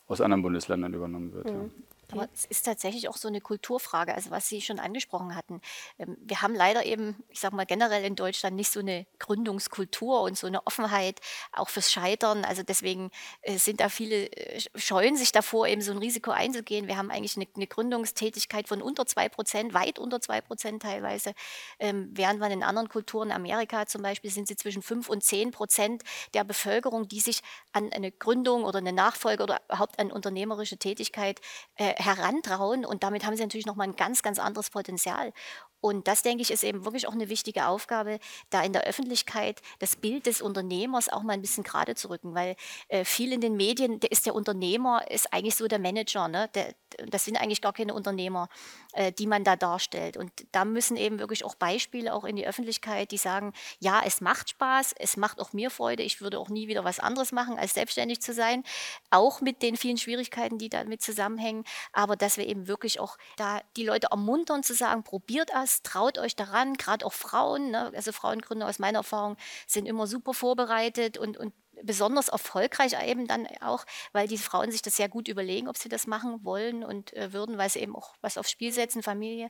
[0.07, 1.45] aus anderen Bundesländern übernommen wird.
[1.45, 1.51] Mhm.
[1.51, 1.69] Ja.
[2.11, 5.61] Aber es ist tatsächlich auch so eine Kulturfrage, also was Sie schon angesprochen hatten.
[5.99, 10.21] Ähm, wir haben leider eben, ich sage mal generell in Deutschland nicht so eine Gründungskultur
[10.21, 11.19] und so eine Offenheit
[11.51, 12.45] auch fürs Scheitern.
[12.45, 16.87] Also deswegen äh, sind da viele, äh, scheuen sich davor, eben so ein Risiko einzugehen.
[16.87, 21.33] Wir haben eigentlich eine, eine Gründungstätigkeit von unter zwei Prozent, weit unter zwei Prozent teilweise.
[21.77, 25.51] Ähm, während man in anderen Kulturen, Amerika zum Beispiel, sind sie zwischen fünf und zehn
[25.51, 26.03] Prozent
[26.33, 27.41] der Bevölkerung, die sich
[27.71, 31.39] an eine Gründung oder eine Nachfolge oder überhaupt an unternehmerische Tätigkeit
[31.75, 35.33] äh, herantrauen und damit haben sie natürlich nochmal ein ganz, ganz anderes Potenzial.
[35.81, 38.19] Und das, denke ich, ist eben wirklich auch eine wichtige Aufgabe,
[38.49, 42.35] da in der Öffentlichkeit das Bild des Unternehmers auch mal ein bisschen gerade zu rücken,
[42.35, 42.55] weil
[42.89, 46.49] äh, viel in den Medien, der ist der Unternehmer, ist eigentlich so der Manager, ne?
[46.53, 46.73] Der,
[47.07, 48.49] das sind eigentlich gar keine Unternehmer,
[48.93, 50.17] äh, die man da darstellt.
[50.17, 54.21] Und da müssen eben wirklich auch Beispiele auch in die Öffentlichkeit, die sagen, ja, es
[54.21, 57.57] macht Spaß, es macht auch mir Freude, ich würde auch nie wieder was anderes machen,
[57.57, 58.63] als selbstständig zu sein,
[59.11, 61.63] auch mit den vielen Schwierigkeiten, die damit zusammenhängen,
[61.93, 65.81] aber dass wir eben wirklich auch da die Leute ermuntern zu sagen, probiert es, das,
[65.83, 67.91] traut euch daran, gerade auch Frauen, ne?
[67.95, 71.53] also Frauengründer aus meiner Erfahrung sind immer super vorbereitet und, und
[71.83, 75.89] besonders erfolgreich eben dann auch, weil die Frauen sich das sehr gut überlegen, ob sie
[75.89, 79.49] das machen wollen und äh, würden, weil sie eben auch was aufs Spiel setzen, Familie.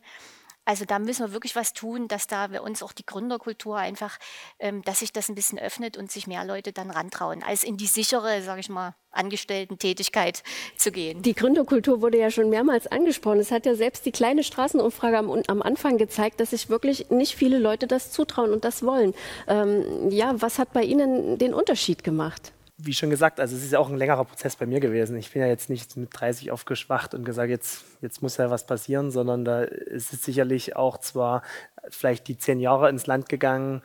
[0.70, 4.20] Also da müssen wir wirklich was tun, dass da bei uns auch die Gründerkultur einfach,
[4.60, 7.76] ähm, dass sich das ein bisschen öffnet und sich mehr Leute dann rantrauen, als in
[7.76, 10.44] die sichere, sage ich mal, Angestellten-Tätigkeit
[10.78, 11.24] zu gehen.
[11.24, 13.40] Die Gründerkultur wurde ja schon mehrmals angesprochen.
[13.40, 17.34] Es hat ja selbst die kleine Straßenumfrage am, am Anfang gezeigt, dass sich wirklich nicht
[17.34, 19.16] viele Leute das zutrauen und das wollen.
[19.48, 22.54] Ähm, ja, was hat bei Ihnen den Unterschied gemacht?
[22.82, 25.18] Wie schon gesagt, also es ist ja auch ein längerer Prozess bei mir gewesen.
[25.18, 28.66] Ich bin ja jetzt nicht mit 30 aufgeschwacht und gesagt, jetzt, jetzt muss ja was
[28.66, 31.44] passieren, sondern da ist es sicherlich auch zwar
[31.90, 33.82] vielleicht die zehn Jahre ins Land gegangen,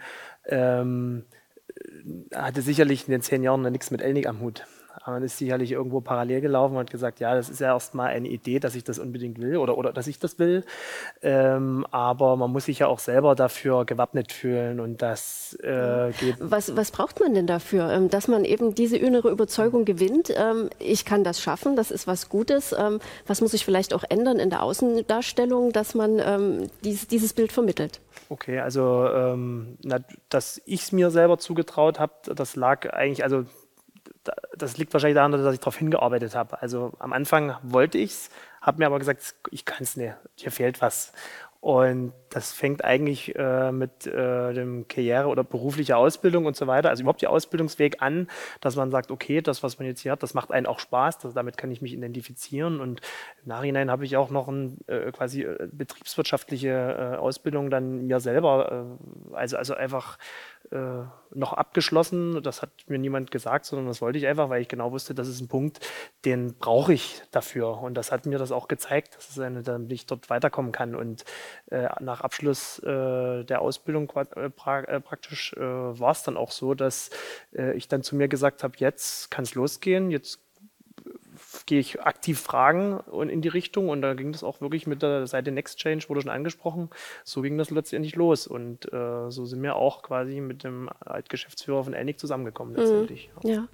[0.47, 1.25] ähm,
[2.33, 4.65] hatte sicherlich in den zehn Jahren nichts mit Elnig am Hut.
[5.07, 8.29] Man ist sicherlich irgendwo parallel gelaufen und hat gesagt, ja, das ist ja erstmal eine
[8.29, 10.65] Idee, dass ich das unbedingt will oder, oder dass ich das will.
[11.23, 16.37] Ähm, aber man muss sich ja auch selber dafür gewappnet fühlen und das äh, geht.
[16.41, 17.91] Was, was braucht man denn dafür?
[17.91, 22.07] Ähm, dass man eben diese innere Überzeugung gewinnt, ähm, ich kann das schaffen, das ist
[22.07, 22.75] was Gutes.
[22.77, 27.33] Ähm, was muss ich vielleicht auch ändern in der Außendarstellung, dass man ähm, dies, dieses
[27.33, 28.01] Bild vermittelt?
[28.29, 33.45] Okay, also ähm, na, dass ich es mir selber zugetraut habe, das lag eigentlich, also
[34.57, 36.61] das liegt wahrscheinlich daran, dass ich darauf hingearbeitet habe.
[36.63, 40.53] Also am Anfang wollte ich es, habe mir aber gesagt, ich kann es nicht, hier
[40.53, 41.13] fehlt was.
[41.61, 46.89] Und das fängt eigentlich äh, mit äh, dem Karriere oder beruflicher Ausbildung und so weiter,
[46.89, 48.27] also überhaupt der Ausbildungsweg an,
[48.61, 51.19] dass man sagt, okay, das, was man jetzt hier hat, das macht einen auch Spaß,
[51.19, 52.81] das, damit kann ich mich identifizieren.
[52.81, 53.03] Und
[53.45, 58.19] im Nachhinein habe ich auch noch eine äh, quasi äh, betriebswirtschaftliche äh, Ausbildung dann mir
[58.19, 58.99] selber,
[59.31, 60.19] äh, also, also einfach
[61.35, 62.43] noch abgeschlossen.
[62.43, 65.29] Das hat mir niemand gesagt, sondern das wollte ich einfach, weil ich genau wusste, das
[65.29, 65.79] ist ein Punkt,
[66.25, 67.79] den brauche ich dafür.
[67.83, 70.97] Und das hat mir das auch gezeigt, dass es eine, damit ich dort weiterkommen kann.
[70.97, 71.25] Und
[71.71, 71.87] äh,
[72.25, 76.75] nach Abschluss äh, der Ausbildung äh, pra äh, praktisch äh, war es dann auch so,
[76.75, 77.11] dass
[77.77, 80.41] ich dann zu mir gesagt habe, jetzt kann es losgehen, jetzt
[81.67, 85.03] gehe ich aktiv fragen und in die Richtung und da ging das auch wirklich mit
[85.03, 86.91] der Seite Next Change, wurde schon angesprochen,
[87.23, 91.85] so ging das letztendlich los und äh, so sind wir auch quasi mit dem Altgeschäftsführer
[91.85, 92.81] von Enig zusammengekommen mhm.
[92.81, 93.31] letztendlich.
[93.43, 93.51] Mhm.
[93.51, 93.69] Ja.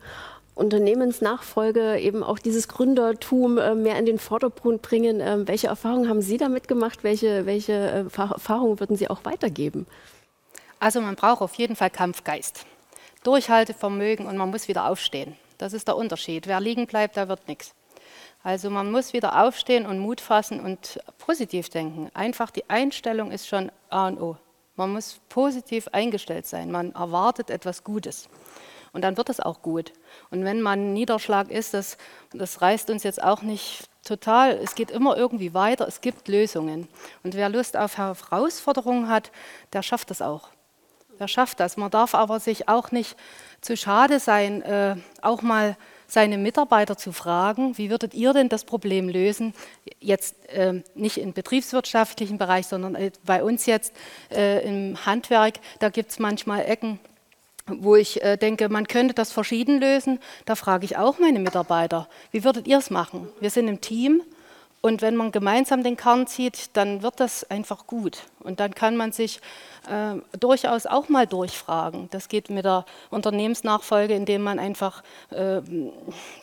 [0.55, 5.21] Unternehmensnachfolge, eben auch dieses Gründertum äh, mehr in den Vordergrund bringen.
[5.21, 7.03] Ähm, welche Erfahrungen haben Sie damit gemacht?
[7.03, 9.87] Welche, welche äh, Erfahrungen würden Sie auch weitergeben?
[10.79, 12.65] Also man braucht auf jeden Fall Kampfgeist,
[13.23, 15.37] Durchhaltevermögen und man muss wieder aufstehen.
[15.59, 16.47] Das ist der Unterschied.
[16.47, 17.75] Wer liegen bleibt, da wird nichts.
[18.43, 22.11] Also man muss wieder aufstehen und Mut fassen und positiv denken.
[22.15, 24.37] Einfach die Einstellung ist schon A und O.
[24.77, 26.71] Man muss positiv eingestellt sein.
[26.71, 28.31] Man erwartet etwas Gutes.
[28.93, 29.93] Und dann wird es auch gut.
[30.31, 31.97] Und wenn man Niederschlag ist, das,
[32.33, 34.53] das reißt uns jetzt auch nicht total.
[34.53, 35.87] Es geht immer irgendwie weiter.
[35.87, 36.89] Es gibt Lösungen.
[37.23, 39.31] Und wer Lust auf Herausforderungen hat,
[39.73, 40.49] der schafft das auch.
[41.19, 41.77] Der schafft das.
[41.77, 43.17] Man darf aber sich auch nicht
[43.61, 45.77] zu schade sein, äh, auch mal
[46.11, 49.55] seine Mitarbeiter zu fragen, wie würdet ihr denn das Problem lösen?
[50.01, 53.95] Jetzt äh, nicht im betriebswirtschaftlichen Bereich, sondern äh, bei uns jetzt
[54.31, 56.99] äh, im Handwerk, da gibt es manchmal Ecken,
[57.79, 60.19] wo ich äh, denke, man könnte das verschieden lösen.
[60.45, 63.29] Da frage ich auch meine Mitarbeiter, wie würdet ihr es machen?
[63.41, 64.23] Wir sind im Team
[64.83, 68.23] und wenn man gemeinsam den Kern zieht, dann wird das einfach gut.
[68.39, 69.41] Und dann kann man sich
[69.87, 72.09] äh, durchaus auch mal durchfragen.
[72.13, 75.61] Das geht mit der Unternehmensnachfolge, indem man einfach, äh,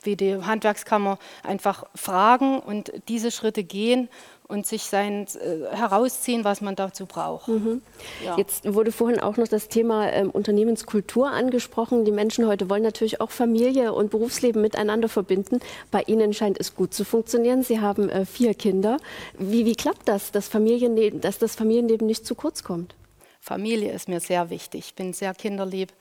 [0.04, 4.08] wie die Handwerkskammer, einfach fragen und diese Schritte gehen
[4.48, 7.48] und sich sein äh, herausziehen, was man dazu braucht.
[7.50, 7.82] Mhm.
[8.24, 8.38] Ja.
[8.38, 12.06] Jetzt wurde vorhin auch noch das Thema ähm, Unternehmenskultur angesprochen.
[12.06, 15.60] Die Menschen heute wollen natürlich auch Familie und Berufsleben miteinander verbinden.
[15.92, 17.64] Bei Ihnen scheint es gut zu funktionieren.
[17.64, 18.98] Sie haben äh, vier Kinder.
[19.38, 22.96] Wie, wie klappt das, dass, Familienleben, dass das Familienleben nicht zu kurz kommt?
[23.42, 24.88] Familie ist mir sehr wichtig.
[24.88, 25.92] Ich bin sehr kinderlieb.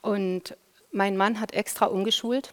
[0.00, 0.56] Und
[0.92, 2.52] mein Mann hat extra umgeschult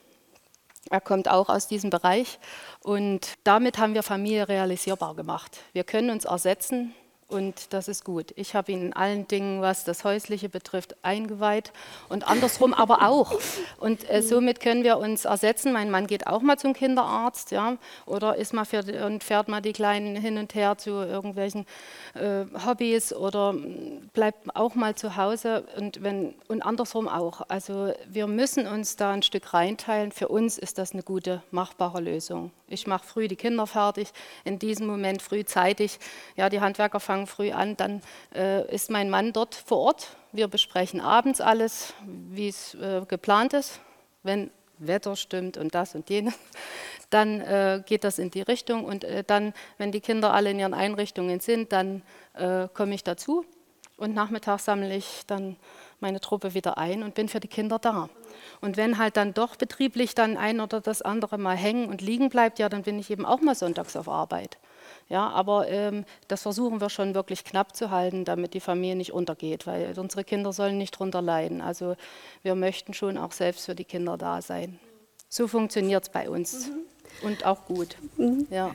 [0.90, 2.40] er kommt auch aus diesem Bereich
[2.82, 5.60] und damit haben wir Familie realisierbar gemacht.
[5.74, 6.94] Wir können uns ersetzen
[7.32, 8.34] und das ist gut.
[8.36, 11.72] Ich habe ihn in allen Dingen, was das Häusliche betrifft, eingeweiht
[12.10, 13.40] und andersrum aber auch.
[13.80, 15.72] Und äh, somit können wir uns ersetzen.
[15.72, 19.62] Mein Mann geht auch mal zum Kinderarzt, ja, oder ist mal für, und fährt mal
[19.62, 21.66] die Kleinen hin und her zu irgendwelchen
[22.14, 23.56] äh, Hobbys oder
[24.14, 27.42] bleibt auch mal zu Hause und wenn und andersrum auch.
[27.48, 30.12] Also wir müssen uns da ein Stück reinteilen.
[30.12, 32.52] Für uns ist das eine gute machbare Lösung.
[32.68, 34.10] Ich mache früh die Kinder fertig,
[34.46, 36.00] in diesem Moment frühzeitig.
[36.36, 38.02] Ja, die Handwerker fangen fangen früh an, dann
[38.34, 40.16] äh, ist mein Mann dort vor Ort.
[40.32, 43.80] Wir besprechen abends alles, wie es äh, geplant ist.
[44.24, 46.34] Wenn Wetter stimmt und das und jenes,
[47.10, 48.86] dann äh, geht das in die Richtung.
[48.86, 52.02] Und äh, dann, wenn die Kinder alle in ihren Einrichtungen sind, dann
[52.34, 53.46] äh, komme ich dazu.
[53.98, 55.58] Und nachmittags sammle ich dann
[56.00, 58.10] meine Truppe wieder ein und bin für die Kinder da.
[58.60, 62.30] Und wenn halt dann doch betrieblich dann ein oder das andere mal hängen und liegen
[62.30, 64.58] bleibt, ja, dann bin ich eben auch mal sonntags auf Arbeit.
[65.12, 69.12] Ja, aber ähm, das versuchen wir schon wirklich knapp zu halten, damit die Familie nicht
[69.12, 71.60] untergeht, weil unsere Kinder sollen nicht drunter leiden.
[71.60, 71.98] Also
[72.44, 74.80] wir möchten schon auch selbst für die Kinder da sein.
[75.28, 76.70] So funktioniert es bei uns.
[76.70, 76.86] Mhm
[77.24, 77.96] und auch gut.
[78.18, 78.48] Mhm.
[78.50, 78.74] Ja.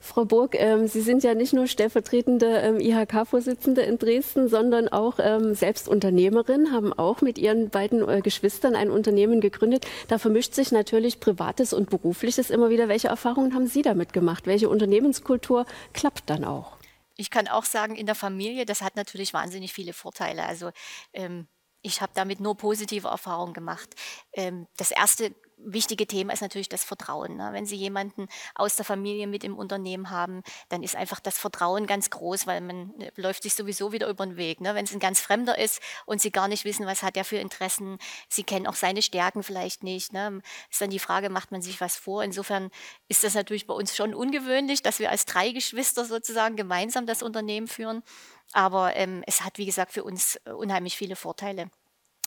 [0.00, 5.18] Frau Burg, ähm, Sie sind ja nicht nur stellvertretende ähm, IHK-Vorsitzende in Dresden, sondern auch
[5.18, 9.86] ähm, selbst Unternehmerin, haben auch mit Ihren beiden äh, Geschwistern ein Unternehmen gegründet.
[10.08, 12.88] Da vermischt sich natürlich Privates und Berufliches immer wieder.
[12.88, 14.46] Welche Erfahrungen haben Sie damit gemacht?
[14.46, 16.76] Welche Unternehmenskultur klappt dann auch?
[17.16, 20.44] Ich kann auch sagen, in der Familie, das hat natürlich wahnsinnig viele Vorteile.
[20.44, 20.70] Also
[21.12, 21.48] ähm,
[21.82, 23.94] ich habe damit nur positive Erfahrungen gemacht.
[24.32, 27.36] Ähm, das erste wichtige Thema ist natürlich das Vertrauen.
[27.36, 27.50] Ne?
[27.52, 31.86] Wenn Sie jemanden aus der Familie mit im Unternehmen haben, dann ist einfach das Vertrauen
[31.86, 34.60] ganz groß, weil man äh, läuft sich sowieso wieder über den Weg.
[34.60, 34.74] Ne?
[34.74, 37.38] Wenn es ein ganz Fremder ist und Sie gar nicht wissen, was hat er für
[37.38, 37.98] Interessen,
[38.28, 40.40] Sie kennen auch seine Stärken vielleicht nicht, ne?
[40.70, 42.22] ist dann die Frage, macht man sich was vor?
[42.22, 42.70] Insofern
[43.08, 47.22] ist das natürlich bei uns schon ungewöhnlich, dass wir als drei Geschwister sozusagen gemeinsam das
[47.22, 48.02] Unternehmen führen.
[48.52, 51.70] Aber ähm, es hat, wie gesagt, für uns äh, unheimlich viele Vorteile.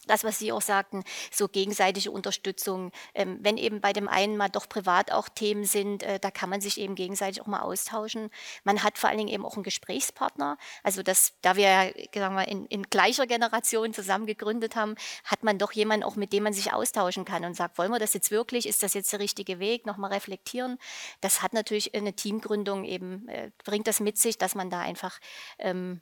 [0.08, 2.92] Das, was Sie auch sagten, so gegenseitige Unterstützung.
[3.14, 6.50] Ähm, wenn eben bei dem einen mal doch privat auch Themen sind, äh, da kann
[6.50, 8.30] man sich eben gegenseitig auch mal austauschen.
[8.64, 10.58] Man hat vor allen Dingen eben auch einen Gesprächspartner.
[10.84, 15.58] Also das, da wir sagen wir, in, in gleicher Generation zusammen gegründet haben, hat man
[15.58, 18.32] doch jemanden auch, mit dem man sich austauschen kann und sagt, wollen wir das jetzt
[18.32, 18.68] wirklich?
[18.68, 19.86] Ist das jetzt der richtige Weg?
[19.86, 20.78] Nochmal reflektieren.
[21.22, 25.20] Das hat natürlich eine Teamgründung eben, äh, bringt das mit sich, dass man da einfach,
[25.60, 26.02] ähm,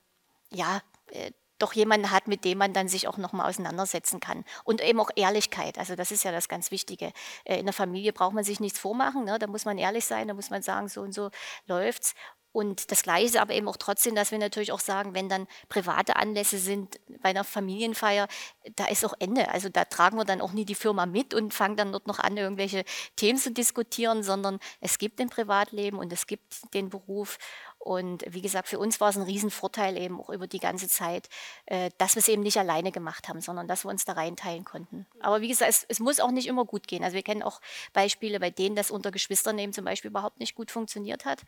[0.52, 0.82] ja,
[1.12, 4.44] äh, doch jemanden hat, mit dem man dann sich auch nochmal auseinandersetzen kann.
[4.64, 5.78] Und eben auch Ehrlichkeit.
[5.78, 7.12] Also das ist ja das ganz Wichtige.
[7.44, 9.26] Äh, in der Familie braucht man sich nichts vormachen.
[9.26, 9.38] Ne?
[9.40, 11.30] Da muss man ehrlich sein, da muss man sagen, so und so
[11.68, 12.16] läuft's.
[12.52, 15.48] Und das Gleiche ist aber eben auch trotzdem, dass wir natürlich auch sagen, wenn dann
[15.70, 18.28] private Anlässe sind bei einer Familienfeier,
[18.76, 19.50] da ist auch Ende.
[19.50, 22.20] Also da tragen wir dann auch nie die Firma mit und fangen dann dort noch
[22.20, 22.84] an, irgendwelche
[23.16, 27.38] Themen zu diskutieren, sondern es gibt ein Privatleben und es gibt den Beruf.
[27.78, 31.30] Und wie gesagt, für uns war es ein Riesenvorteil eben auch über die ganze Zeit,
[31.66, 34.66] äh, dass wir es eben nicht alleine gemacht haben, sondern dass wir uns da reinteilen
[34.66, 35.06] konnten.
[35.22, 37.04] Aber wie gesagt, es, es muss auch nicht immer gut gehen.
[37.04, 37.62] Also wir kennen auch
[37.94, 41.40] Beispiele, bei denen das unter Geschwistern eben zum Beispiel überhaupt nicht gut funktioniert hat.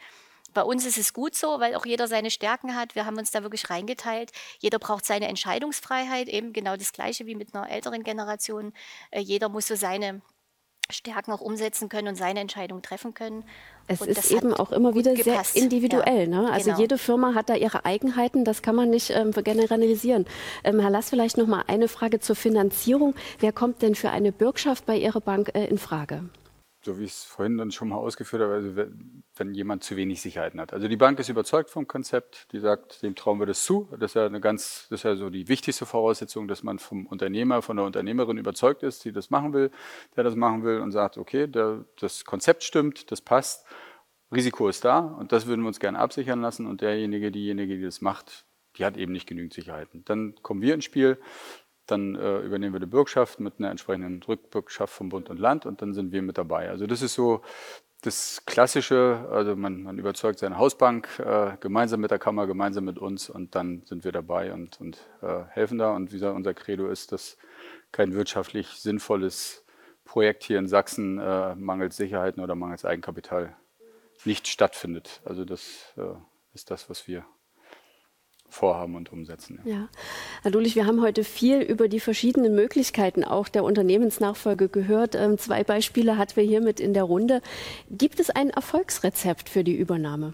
[0.54, 2.96] Bei uns ist es gut so, weil auch jeder seine Stärken hat.
[2.96, 4.32] Wir haben uns da wirklich reingeteilt.
[4.60, 8.74] Jeder braucht seine Entscheidungsfreiheit, eben genau das Gleiche wie mit einer älteren Generation.
[9.12, 10.22] Äh, jeder muss so seine
[10.92, 13.44] Stärken auch umsetzen können und seine Entscheidung treffen können.
[13.88, 15.54] Es und ist eben auch immer wieder gepasst.
[15.54, 16.30] sehr individuell.
[16.30, 16.52] Ja, ne?
[16.52, 16.80] Also genau.
[16.80, 20.26] jede Firma hat da ihre Eigenheiten, das kann man nicht ähm, generalisieren.
[20.64, 23.16] Ähm, Herr Lass, vielleicht noch mal eine Frage zur Finanzierung.
[23.40, 26.26] Wer kommt denn für eine Bürgschaft bei Ihrer Bank äh, in Frage?
[26.84, 28.76] So wie ich es vorhin dann schon mal ausgeführt habe, also
[29.36, 30.74] wenn jemand zu wenig Sicherheiten hat.
[30.74, 33.88] Also die Bank ist überzeugt vom Konzept, die sagt, dem trauen wir das zu.
[33.92, 37.06] Das ist ja eine ganz, das ist ja so die wichtigste Voraussetzung, dass man vom
[37.06, 39.70] Unternehmer, von der Unternehmerin überzeugt ist, die das machen will,
[40.16, 43.66] der das machen will und sagt, okay, der, das Konzept stimmt, das passt,
[44.34, 47.84] Risiko ist da und das würden wir uns gerne absichern lassen und derjenige, diejenige, die
[47.84, 48.46] das macht,
[48.78, 50.04] die hat eben nicht genügend Sicherheiten.
[50.06, 51.18] Dann kommen wir ins Spiel,
[51.88, 55.82] dann äh, übernehmen wir die Bürgschaft mit einer entsprechenden Rückbürgschaft vom Bund und Land und
[55.82, 56.70] dann sind wir mit dabei.
[56.70, 57.42] Also das ist so
[58.02, 62.98] das Klassische, also man, man überzeugt seine Hausbank äh, gemeinsam mit der Kammer, gemeinsam mit
[62.98, 65.92] uns und dann sind wir dabei und, und äh, helfen da.
[65.96, 67.38] Und wie gesagt, unser Credo ist, dass
[67.92, 69.66] kein wirtschaftlich sinnvolles
[70.04, 73.56] Projekt hier in Sachsen äh, mangels Sicherheiten oder mangels Eigenkapital
[74.26, 75.22] nicht stattfindet.
[75.24, 76.02] Also das äh,
[76.54, 77.26] ist das, was wir
[78.52, 79.60] vorhaben und umsetzen.
[79.64, 79.72] Ja.
[79.72, 79.90] ja.
[80.44, 85.16] Herr Dulich, wir haben heute viel über die verschiedenen Möglichkeiten auch der Unternehmensnachfolge gehört.
[85.16, 87.42] Ähm, zwei Beispiele hatten wir hier mit in der Runde.
[87.90, 90.34] Gibt es ein Erfolgsrezept für die Übernahme?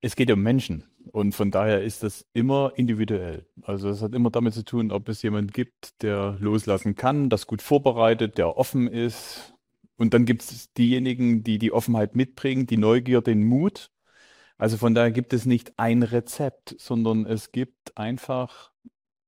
[0.00, 3.46] Es geht um Menschen und von daher ist das immer individuell.
[3.62, 7.46] Also es hat immer damit zu tun, ob es jemanden gibt, der loslassen kann, das
[7.46, 9.54] gut vorbereitet, der offen ist.
[9.96, 13.90] Und dann gibt es diejenigen, die die Offenheit mitbringen, die Neugier, den Mut
[14.58, 18.72] also von daher gibt es nicht ein Rezept, sondern es gibt einfach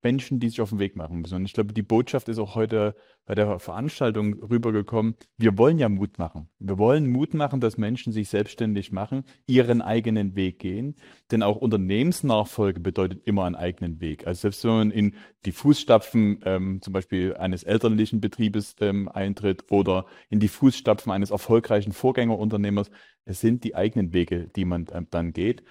[0.03, 1.35] Menschen, die sich auf den Weg machen müssen.
[1.35, 2.95] Und ich glaube, die Botschaft ist auch heute
[3.27, 5.17] bei der Veranstaltung rübergekommen.
[5.37, 6.49] Wir wollen ja Mut machen.
[6.59, 10.95] Wir wollen Mut machen, dass Menschen sich selbstständig machen, ihren eigenen Weg gehen.
[11.31, 14.27] Denn auch Unternehmensnachfolge bedeutet immer einen eigenen Weg.
[14.27, 19.71] Also selbst wenn man in die Fußstapfen ähm, zum Beispiel eines elterlichen Betriebes ähm, eintritt
[19.71, 22.91] oder in die Fußstapfen eines erfolgreichen Vorgängerunternehmers,
[23.25, 25.63] es sind die eigenen Wege, die man ähm, dann geht.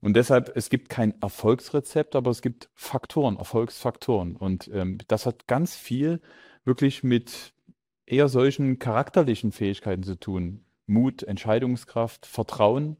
[0.00, 4.36] Und deshalb, es gibt kein Erfolgsrezept, aber es gibt Faktoren, Erfolgsfaktoren.
[4.36, 6.20] Und ähm, das hat ganz viel
[6.64, 7.52] wirklich mit
[8.06, 10.64] eher solchen charakterlichen Fähigkeiten zu tun.
[10.86, 12.96] Mut, Entscheidungskraft, Vertrauen,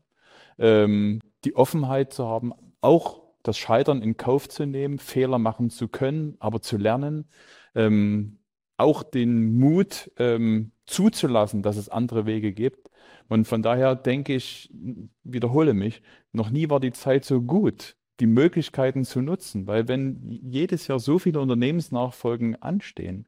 [0.59, 5.89] ähm, die Offenheit zu haben, auch das Scheitern in Kauf zu nehmen, Fehler machen zu
[5.89, 7.29] können, aber zu lernen,
[7.75, 8.39] ähm,
[8.77, 12.91] auch den Mut ähm, zuzulassen, dass es andere Wege gibt.
[13.29, 14.71] Und von daher denke ich,
[15.23, 20.21] wiederhole mich, noch nie war die Zeit so gut, die Möglichkeiten zu nutzen, weil wenn
[20.29, 23.27] jedes Jahr so viele Unternehmensnachfolgen anstehen,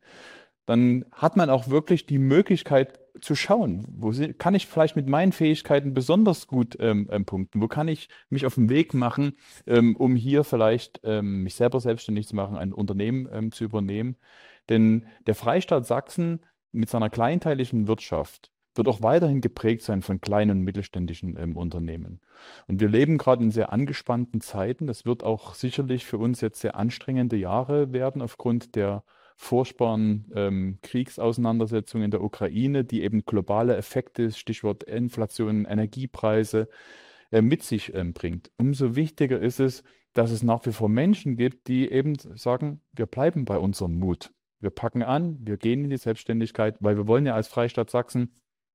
[0.66, 5.32] dann hat man auch wirklich die Möglichkeit zu schauen, wo kann ich vielleicht mit meinen
[5.32, 9.34] Fähigkeiten besonders gut ähm, ähm, punkten, wo kann ich mich auf den Weg machen,
[9.66, 14.16] ähm, um hier vielleicht ähm, mich selber selbstständig zu machen, ein Unternehmen ähm, zu übernehmen.
[14.68, 16.40] Denn der Freistaat Sachsen
[16.73, 22.20] mit seiner kleinteiligen Wirtschaft wird auch weiterhin geprägt sein von kleinen und mittelständischen ähm, Unternehmen.
[22.68, 24.87] Und wir leben gerade in sehr angespannten Zeiten.
[24.87, 29.05] Das wird auch sicherlich für uns jetzt sehr anstrengende Jahre werden aufgrund der
[29.37, 36.68] furchtbaren ähm, Kriegsauseinandersetzungen in der Ukraine, die eben globale Effekte, Stichwort Inflation, Energiepreise,
[37.31, 38.51] äh, mit sich ähm, bringt.
[38.57, 43.07] Umso wichtiger ist es, dass es nach wie vor Menschen gibt, die eben sagen, wir
[43.07, 44.33] bleiben bei unserem Mut.
[44.62, 48.32] Wir packen an, wir gehen in die Selbstständigkeit, weil wir wollen ja als Freistaat Sachsen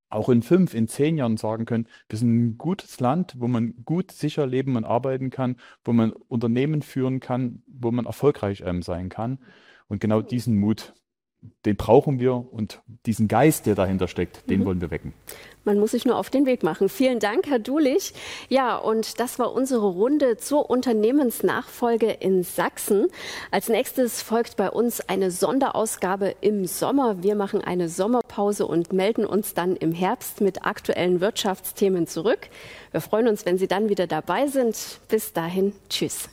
[0.10, 3.84] auch in fünf, in zehn Jahren sagen können, wir sind ein gutes Land, wo man
[3.84, 8.82] gut sicher leben und arbeiten kann, wo man Unternehmen führen kann, wo man erfolgreich ähm,
[8.82, 9.40] sein kann.
[9.88, 10.94] Und genau diesen Mut,
[11.66, 14.66] den brauchen wir und diesen Geist, der dahinter steckt, den mhm.
[14.66, 15.14] wollen wir wecken.
[15.66, 16.88] Man muss sich nur auf den Weg machen.
[16.88, 18.14] Vielen Dank, Herr Dulich.
[18.48, 23.08] Ja, und das war unsere Runde zur Unternehmensnachfolge in Sachsen.
[23.52, 27.22] Als nächstes folgt bei uns eine Sonderausgabe im Sommer.
[27.22, 32.50] Wir machen eine Sommerpause und melden uns dann im Herbst mit aktuellen Wirtschaftsthemen zurück.
[32.92, 35.02] Wir freuen uns, wenn Sie dann wieder dabei sind.
[35.10, 36.30] Bis dahin, tschüss.